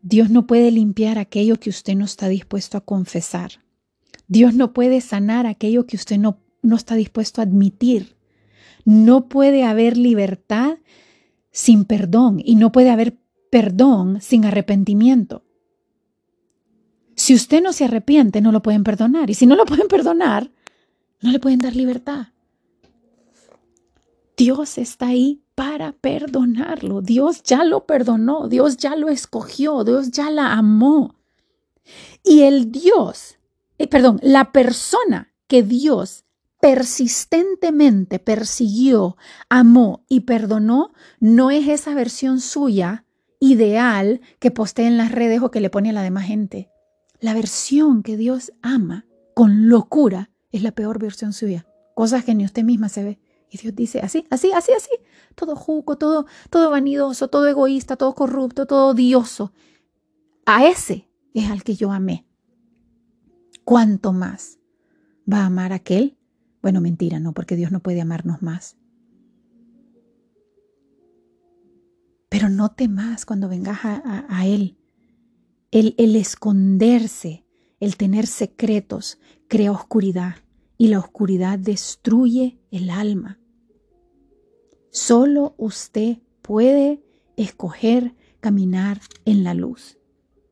Dios 0.02 0.30
no 0.30 0.48
puede 0.48 0.72
limpiar 0.72 1.18
aquello 1.18 1.60
que 1.60 1.70
usted 1.70 1.96
no 1.96 2.06
está 2.06 2.30
dispuesto 2.30 2.78
a 2.78 2.82
confesar. 2.82 3.52
Dios 4.28 4.54
no 4.54 4.74
puede 4.74 5.02
sanar 5.02 5.46
aquello 5.46 5.86
que 5.86 5.96
usted 5.96 6.18
no, 6.18 6.40
no 6.62 6.76
está 6.76 6.96
dispuesto 6.96 7.42
a 7.42 7.44
admitir. 7.44 8.16
No 8.86 9.28
puede 9.28 9.64
haber 9.64 9.98
libertad 9.98 10.78
sin 11.52 11.86
perdón 11.86 12.42
y 12.44 12.56
no 12.56 12.72
puede 12.72 12.92
haber 12.92 13.18
perdón 13.50 14.22
sin 14.22 14.46
arrepentimiento. 14.46 15.44
Si 17.16 17.34
usted 17.34 17.62
no 17.62 17.74
se 17.74 17.86
arrepiente, 17.86 18.40
no 18.40 18.52
lo 18.52 18.62
pueden 18.62 18.84
perdonar. 18.84 19.30
Y 19.30 19.34
si 19.34 19.46
no 19.46 19.56
lo 19.56 19.66
pueden 19.66 19.88
perdonar, 19.88 20.52
no 21.22 21.32
le 21.32 21.40
pueden 21.40 21.60
dar 21.60 21.76
libertad. 21.76 22.28
Dios 24.40 24.78
está 24.78 25.08
ahí 25.08 25.44
para 25.54 25.92
perdonarlo. 25.92 27.02
Dios 27.02 27.44
ya 27.44 27.66
lo 27.66 27.86
perdonó, 27.86 28.48
Dios 28.48 28.78
ya 28.78 28.96
lo 28.96 29.10
escogió, 29.10 29.84
Dios 29.84 30.12
ya 30.12 30.32
la 30.32 30.54
amó. 30.54 31.16
Y 32.24 32.44
el 32.44 32.72
Dios, 32.72 33.38
eh, 33.78 33.88
perdón, 33.90 34.18
la 34.24 34.54
persona 34.54 35.34
que 35.48 35.62
Dios 35.62 36.24
persistentemente 36.62 38.18
persiguió, 38.18 39.18
amó 39.50 40.06
y 40.08 40.22
perdonó, 40.22 40.94
no 41.20 41.52
es 41.52 41.68
esa 41.68 41.94
versión 41.94 42.40
suya 42.40 43.04
ideal 43.42 44.22
que 44.40 44.52
postea 44.52 44.88
en 44.88 44.98
las 44.98 45.12
redes 45.12 45.42
o 45.42 45.52
que 45.52 45.60
le 45.60 45.70
pone 45.70 45.90
a 45.90 45.94
la 45.94 46.02
demás 46.02 46.28
gente. 46.28 46.70
La 47.20 47.34
versión 47.34 48.04
que 48.04 48.16
Dios 48.16 48.54
ama 48.62 49.06
con 49.34 49.68
locura 49.68 50.32
es 50.54 50.64
la 50.64 50.72
peor 50.72 50.98
versión 50.98 51.34
suya. 51.34 51.68
Cosas 51.94 52.24
que 52.24 52.36
ni 52.36 52.46
usted 52.46 52.64
misma 52.64 52.88
se 52.88 53.04
ve. 53.04 53.20
Y 53.50 53.58
Dios 53.58 53.76
dice, 53.76 54.00
así, 54.00 54.26
así, 54.30 54.52
así, 54.52 54.72
así. 54.74 54.92
Todo 55.36 55.56
juco, 55.56 55.98
todo, 55.98 56.26
todo 56.50 56.70
vanidoso, 56.70 57.30
todo 57.30 57.48
egoísta, 57.48 57.96
todo 57.96 58.14
corrupto, 58.14 58.66
todo 58.66 58.90
odioso. 58.90 59.54
A 60.46 60.68
ese 60.68 61.10
es 61.34 61.50
al 61.50 61.64
que 61.64 61.76
yo 61.76 61.92
amé. 61.92 62.28
¿Cuánto 63.64 64.14
más 64.14 64.60
va 65.32 65.42
a 65.42 65.46
amar 65.48 65.74
aquel? 65.74 66.18
Bueno, 66.62 66.82
mentira, 66.82 67.20
no, 67.20 67.34
porque 67.34 67.56
Dios 67.56 67.72
no 67.72 67.82
puede 67.82 68.02
amarnos 68.02 68.42
más. 68.42 68.78
Pero 72.30 72.50
no 72.50 72.70
temas 72.70 73.26
cuando 73.26 73.50
vengas 73.50 73.80
a, 73.84 74.46
Él. 74.46 74.78
El, 75.72 75.96
el 75.98 76.16
esconderse, 76.16 77.46
el 77.80 77.98
tener 77.98 78.28
secretos, 78.28 79.20
crea 79.48 79.72
oscuridad 79.72 80.36
y 80.78 80.88
la 80.88 81.00
oscuridad 81.00 81.60
destruye 81.60 82.60
el 82.72 82.90
alma. 82.90 83.39
Solo 84.92 85.54
usted 85.58 86.18
puede 86.42 87.04
escoger 87.38 88.16
caminar 88.40 89.00
en 89.26 89.44
la 89.44 89.54
luz. 89.54 89.98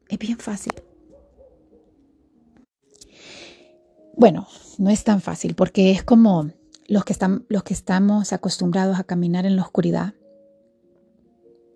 Es 0.10 0.20
bien 0.20 0.38
fácil. 0.38 0.74
Bueno, 4.16 4.48
no 4.78 4.90
es 4.90 5.04
tan 5.04 5.22
fácil 5.22 5.56
porque 5.56 5.92
es 5.92 6.04
como 6.04 6.50
los 6.88 7.06
que, 7.06 7.14
están, 7.14 7.46
los 7.50 7.64
que 7.64 7.74
estamos 7.74 8.34
acostumbrados 8.34 9.00
a 9.00 9.04
caminar 9.04 9.46
en 9.46 9.56
la 9.56 9.62
oscuridad, 9.62 10.14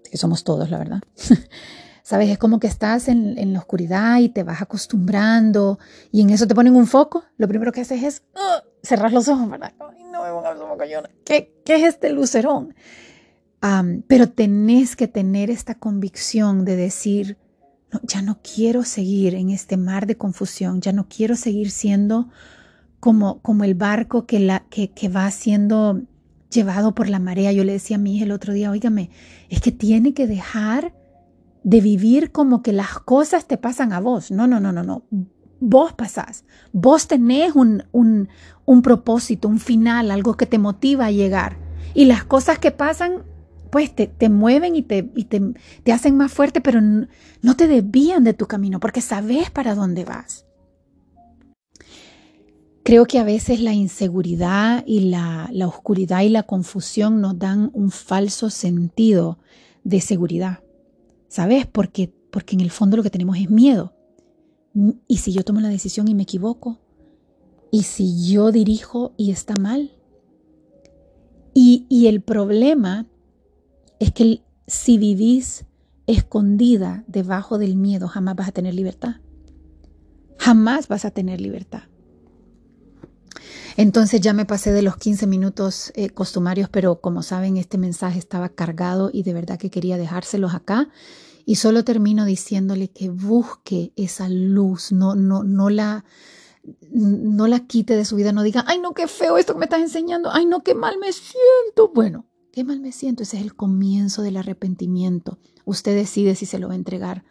que 0.10 0.18
somos 0.18 0.44
todos, 0.44 0.70
la 0.70 0.78
verdad. 0.78 1.02
¿Sabes? 2.04 2.30
Es 2.30 2.38
como 2.38 2.60
que 2.60 2.68
estás 2.68 3.08
en, 3.08 3.54
la 3.54 3.60
oscuridad 3.60 4.20
y 4.20 4.30
te 4.30 4.44
vas 4.44 4.62
acostumbrando 4.62 5.78
y 6.12 6.22
en 6.22 6.32
eso 6.32 6.48
te 6.48 6.56
ponen 6.56 6.76
un 6.76 6.88
foco. 6.88 7.24
Lo 7.38 7.48
primero 7.48 7.72
que 7.72 7.82
haces 7.82 8.04
es 8.04 8.24
cerrar 8.82 9.14
los 9.14 9.28
ojos, 9.28 9.50
¿verdad? 9.50 9.74
¿Qué, 11.26 11.54
¿Qué 11.66 11.76
es 11.76 11.84
este 11.84 12.12
lucerón? 12.12 12.74
pero 14.08 14.28
tenés 14.28 14.96
que 14.96 15.08
tener 15.08 15.52
esta 15.52 15.76
convicción 15.76 16.66
de 16.66 16.76
decir, 16.76 17.38
ya 18.02 18.24
no 18.24 18.40
quiero 18.42 18.84
seguir 18.84 19.36
en 19.36 19.52
este 19.52 19.78
mar 19.78 20.08
de 20.08 20.18
confusión, 20.18 20.82
ya 20.82 20.94
no 20.94 21.08
quiero 21.08 21.36
seguir 21.36 21.70
siendo 21.70 22.30
como, 23.00 23.40
como 23.42 23.64
el 23.64 23.76
barco 23.76 24.26
que, 24.26 24.40
la, 24.40 24.66
que, 24.70 24.92
que 24.92 25.10
va 25.10 25.30
siendo 25.30 26.02
llevado 26.50 26.96
por 26.96 27.10
la 27.10 27.20
marea. 27.20 27.52
Yo 27.52 27.64
le 27.64 27.74
decía 27.74 27.98
a 27.98 28.00
mi 28.00 28.16
hija 28.16 28.26
el 28.26 28.32
otro 28.32 28.54
día, 28.54 28.72
oígame, 28.72 29.10
es 29.50 29.62
que 29.62 29.72
tiene 29.72 30.14
que 30.14 30.28
dejar 30.28 30.94
de 31.64 31.82
vivir 31.82 32.32
como 32.32 32.64
que 32.64 32.74
las 32.74 33.00
cosas 33.00 33.48
te 33.48 33.58
pasan 33.58 33.94
a 33.94 34.00
vos. 34.00 34.32
No, 34.32 34.48
no, 34.48 34.60
no, 34.60 34.72
no, 34.72 34.84
no. 34.84 35.04
Vos 35.64 35.94
pasás. 35.94 36.44
Vos 36.74 37.08
tenés 37.08 37.56
un, 37.56 37.84
un, 37.92 38.30
un 38.66 38.82
propósito, 38.82 39.48
un 39.48 39.60
final, 39.60 40.10
algo 40.10 40.36
que 40.36 40.48
te 40.48 40.58
motiva 40.58 41.06
a 41.06 41.12
llegar. 41.12 41.58
Y 41.94 42.06
las 42.06 42.24
cosas 42.24 42.58
que 42.58 42.72
pasan, 42.72 43.24
pues 43.70 43.94
te, 43.94 44.08
te 44.08 44.28
mueven 44.28 44.76
y, 44.76 44.82
te, 44.82 45.12
y 45.16 45.26
te, 45.26 45.54
te, 45.84 45.94
hacen 45.94 46.18
más 46.18 46.32
fuerte, 46.32 46.62
pero 46.62 46.82
no, 46.82 47.56
te 47.56 47.68
desvían 47.68 48.24
de 48.24 48.34
tu 48.34 48.48
camino 48.48 48.80
porque 48.80 49.02
sabes 49.02 49.52
para 49.52 49.76
dónde 49.76 50.04
vas. 50.04 50.48
Creo 52.84 53.06
que 53.06 53.20
a 53.20 53.24
veces 53.24 53.62
la 53.62 53.74
inseguridad 53.74 54.84
y 54.88 55.12
la, 55.12 55.48
la 55.52 55.68
oscuridad 55.68 56.22
y 56.22 56.30
la 56.30 56.42
confusión 56.42 57.22
nos 57.22 57.38
dan 57.38 57.70
un 57.74 57.92
falso 57.92 58.50
sentido 58.50 59.38
de 59.84 60.02
seguridad. 60.02 60.64
¿Sabes? 61.28 61.68
Porque, 61.68 62.12
porque 62.32 62.56
en 62.56 62.62
el 62.62 62.72
fondo 62.72 62.98
lo 62.98 63.04
que 63.04 63.12
tenemos 63.12 63.38
es 63.38 63.52
miedo. 63.52 63.94
¿Y 65.08 65.18
si 65.18 65.34
yo 65.34 65.44
tomo 65.44 65.60
la 65.60 65.70
decisión 65.70 66.08
y 66.08 66.16
me 66.16 66.24
equivoco? 66.24 66.80
¿Y 67.72 67.84
si 67.84 68.32
yo 68.32 68.52
dirijo 68.52 69.14
y 69.18 69.32
está 69.32 69.56
mal? 69.56 69.92
Y, 71.54 71.86
y 71.90 72.08
el 72.08 72.22
problema 72.22 73.08
es 74.00 74.12
que 74.12 74.42
si 74.68 74.98
vivís 74.98 75.66
escondida 76.08 77.04
debajo 77.08 77.58
del 77.58 77.76
miedo, 77.76 78.08
jamás 78.08 78.36
vas 78.36 78.48
a 78.50 78.52
tener 78.52 78.74
libertad. 78.74 79.18
Jamás 80.38 80.88
vas 80.88 81.06
a 81.06 81.12
tener 81.12 81.40
libertad. 81.42 81.84
Entonces 83.78 84.22
ya 84.22 84.34
me 84.34 84.46
pasé 84.46 84.72
de 84.72 84.82
los 84.82 84.98
15 84.98 85.28
minutos 85.28 85.92
eh, 85.96 86.10
costumarios, 86.10 86.70
pero 86.70 87.00
como 87.00 87.24
saben, 87.24 87.58
este 87.58 87.78
mensaje 87.78 88.20
estaba 88.20 88.50
cargado 88.50 89.10
y 89.14 89.24
de 89.24 89.34
verdad 89.34 89.58
que 89.58 89.70
quería 89.70 89.98
dejárselos 89.98 90.54
acá. 90.54 90.90
Y 91.46 91.56
solo 91.56 91.84
termino 91.84 92.26
diciéndole 92.26 92.90
que 92.90 93.10
busque 93.10 93.94
esa 93.96 94.30
luz, 94.30 94.92
no, 94.92 95.16
no, 95.16 95.44
no 95.44 95.70
la, 95.70 96.06
no 96.92 97.48
la 97.48 97.62
quite 97.62 97.96
de 97.96 98.06
su 98.06 98.16
vida, 98.16 98.32
no 98.32 98.44
diga, 98.44 98.64
ay 98.68 98.80
no, 98.80 98.94
qué 98.94 99.08
feo 99.08 99.38
esto 99.38 99.54
que 99.54 99.60
me 99.60 99.66
estás 99.66 99.82
enseñando, 99.82 100.32
ay 100.32 100.46
no, 100.46 100.62
qué 100.64 100.76
mal 100.76 100.98
me 101.00 101.12
siento. 101.12 101.92
Bueno, 101.94 102.26
qué 102.52 102.64
mal 102.64 102.80
me 102.80 102.92
siento, 102.92 103.24
ese 103.24 103.38
es 103.38 103.44
el 103.44 103.56
comienzo 103.56 104.22
del 104.22 104.38
arrepentimiento. 104.38 105.40
Usted 105.66 105.96
decide 105.96 106.36
si 106.36 106.46
se 106.46 106.60
lo 106.60 106.68
va 106.68 106.74
a 106.74 106.78
entregar 106.78 107.24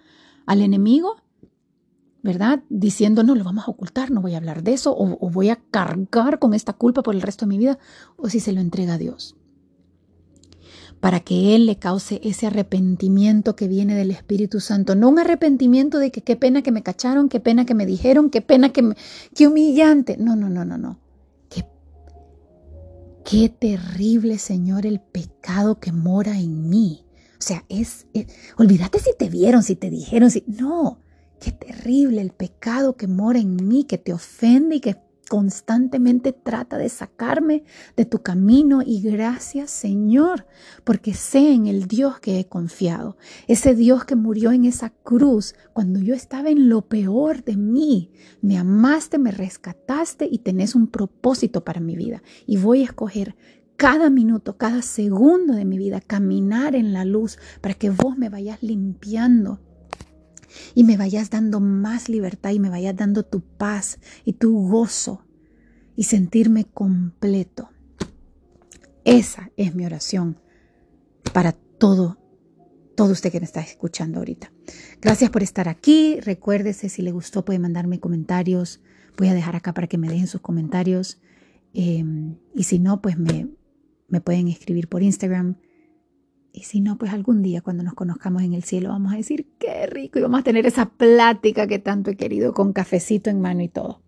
al 0.46 0.62
enemigo 0.62 1.16
¿verdad? 2.22 2.62
Diciendo, 2.68 3.22
no, 3.22 3.34
lo 3.34 3.44
vamos 3.44 3.66
a 3.66 3.70
ocultar, 3.70 4.10
no 4.10 4.20
voy 4.20 4.34
a 4.34 4.38
hablar 4.38 4.62
de 4.62 4.72
eso, 4.72 4.94
o, 4.96 5.30
voy 5.30 5.48
a 5.48 5.56
cargar 5.56 6.38
con 6.38 6.54
esta 6.54 6.72
culpa 6.72 7.02
por 7.02 7.14
el 7.14 7.22
resto 7.22 7.44
de 7.44 7.48
mi 7.48 7.58
vida, 7.58 7.78
o 8.16 8.28
si 8.28 8.40
se 8.40 8.52
lo 8.52 8.60
entrega 8.60 8.94
a 8.94 8.98
Dios. 8.98 9.36
Para 11.00 11.20
que 11.20 11.54
Él 11.54 11.66
le 11.66 11.78
cause 11.78 12.20
ese 12.24 12.46
arrepentimiento 12.46 13.56
que 13.56 13.68
viene 13.68 13.94
del 13.94 14.10
Espíritu 14.10 14.60
Santo. 14.60 14.94
No 14.94 15.08
un 15.08 15.18
arrepentimiento 15.18 15.98
de 15.98 16.10
que 16.10 16.22
qué 16.22 16.36
pena 16.36 16.62
que 16.62 16.72
me 16.72 16.82
cacharon, 16.82 17.28
qué 17.28 17.40
pena 17.40 17.64
que 17.64 17.74
me 17.74 17.86
dijeron, 17.86 18.30
qué 18.30 18.42
pena 18.42 18.72
que 18.72 18.82
me, 18.82 18.96
qué 19.34 19.46
humillante. 19.46 20.16
No, 20.18 20.36
no, 20.36 20.48
no, 20.48 20.64
no, 20.64 20.78
no. 20.78 20.98
Qué, 21.48 21.64
qué 23.24 23.48
terrible, 23.48 24.38
Señor, 24.38 24.86
el 24.86 25.00
pecado 25.00 25.80
que 25.80 25.92
mora 25.92 26.38
en 26.38 26.68
mí. 26.68 27.04
O 27.38 27.42
sea, 27.42 27.64
es, 27.68 28.06
es 28.12 28.26
olvídate 28.58 28.98
si 28.98 29.12
te 29.18 29.28
vieron, 29.28 29.62
si 29.62 29.76
te 29.76 29.90
dijeron, 29.90 30.30
si. 30.30 30.44
No 30.46 30.98
Qué 31.40 31.52
terrible 31.52 32.20
el 32.20 32.32
pecado 32.32 32.96
que 32.96 33.06
mora 33.06 33.38
en 33.38 33.66
mí, 33.66 33.84
que 33.84 33.96
te 33.96 34.12
ofende 34.12 34.76
y 34.76 34.80
que 34.80 34.96
constantemente 35.30 36.32
trata 36.32 36.76
de 36.76 36.88
sacarme 36.88 37.62
de 37.96 38.04
tu 38.04 38.20
camino 38.20 38.82
y 38.84 39.00
gracias 39.00 39.70
Señor, 39.70 40.44
porque 40.82 41.14
sé 41.14 41.52
en 41.52 41.68
el 41.68 41.86
Dios 41.86 42.18
que 42.18 42.40
he 42.40 42.48
confiado, 42.48 43.16
ese 43.46 43.76
Dios 43.76 44.04
que 44.04 44.16
murió 44.16 44.50
en 44.50 44.64
esa 44.64 44.90
cruz 44.90 45.54
cuando 45.72 46.00
yo 46.00 46.14
estaba 46.14 46.50
en 46.50 46.68
lo 46.68 46.82
peor 46.82 47.44
de 47.44 47.56
mí. 47.56 48.10
Me 48.42 48.58
amaste, 48.58 49.18
me 49.18 49.30
rescataste 49.30 50.28
y 50.28 50.38
tenés 50.38 50.74
un 50.74 50.88
propósito 50.88 51.62
para 51.62 51.78
mi 51.78 51.94
vida 51.94 52.24
y 52.44 52.56
voy 52.56 52.80
a 52.80 52.86
escoger 52.86 53.36
cada 53.76 54.10
minuto, 54.10 54.56
cada 54.56 54.82
segundo 54.82 55.54
de 55.54 55.64
mi 55.64 55.78
vida, 55.78 56.00
caminar 56.00 56.74
en 56.74 56.92
la 56.92 57.04
luz 57.04 57.38
para 57.60 57.74
que 57.74 57.90
vos 57.90 58.18
me 58.18 58.30
vayas 58.30 58.64
limpiando 58.64 59.60
y 60.74 60.84
me 60.84 60.96
vayas 60.96 61.30
dando 61.30 61.60
más 61.60 62.08
libertad 62.08 62.50
y 62.50 62.60
me 62.60 62.70
vayas 62.70 62.96
dando 62.96 63.24
tu 63.24 63.40
paz 63.40 63.98
y 64.24 64.34
tu 64.34 64.68
gozo 64.68 65.24
y 65.96 66.04
sentirme 66.04 66.64
completo. 66.64 67.70
Esa 69.04 69.50
es 69.56 69.74
mi 69.74 69.84
oración 69.84 70.38
para 71.32 71.52
todo, 71.52 72.18
todo 72.96 73.12
usted 73.12 73.32
que 73.32 73.40
me 73.40 73.46
está 73.46 73.60
escuchando 73.60 74.18
ahorita. 74.18 74.52
Gracias 75.00 75.30
por 75.30 75.42
estar 75.42 75.68
aquí. 75.68 76.20
Recuérdese, 76.20 76.88
si 76.88 77.02
le 77.02 77.12
gustó, 77.12 77.44
puede 77.44 77.58
mandarme 77.58 78.00
comentarios. 78.00 78.80
Voy 79.16 79.28
a 79.28 79.34
dejar 79.34 79.56
acá 79.56 79.72
para 79.74 79.86
que 79.86 79.98
me 79.98 80.08
dejen 80.08 80.26
sus 80.26 80.40
comentarios. 80.40 81.20
Em, 81.72 82.36
y 82.54 82.64
si 82.64 82.78
no, 82.78 83.00
pues 83.00 83.18
me, 83.18 83.48
me 84.08 84.20
pueden 84.20 84.48
escribir 84.48 84.88
por 84.88 85.02
Instagram 85.02 85.56
y 86.52 86.64
si 86.64 86.80
no, 86.80 86.98
pues 86.98 87.12
algún 87.12 87.42
día 87.42 87.60
cuando 87.60 87.82
nos 87.82 87.94
conozcamos 87.94 88.42
en 88.42 88.54
el 88.54 88.64
cielo 88.64 88.90
vamos 88.90 89.12
a 89.12 89.16
decir, 89.16 89.46
qué 89.58 89.86
rico, 89.86 90.18
y 90.18 90.22
vamos 90.22 90.40
a 90.40 90.44
tener 90.44 90.66
esa 90.66 90.86
plática 90.86 91.66
que 91.66 91.78
tanto 91.78 92.10
he 92.10 92.16
querido 92.16 92.54
con 92.54 92.72
cafecito 92.72 93.30
en 93.30 93.40
mano 93.40 93.62
y 93.62 93.68
todo. 93.68 94.00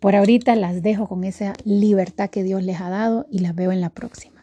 Por 0.00 0.16
ahorita 0.16 0.56
las 0.56 0.82
dejo 0.82 1.08
con 1.08 1.24
esa 1.24 1.52
libertad 1.64 2.30
que 2.30 2.42
Dios 2.42 2.62
les 2.62 2.80
ha 2.80 2.88
dado 2.88 3.26
y 3.30 3.40
las 3.40 3.54
veo 3.54 3.70
en 3.70 3.80
la 3.80 3.90
próxima. 3.90 4.39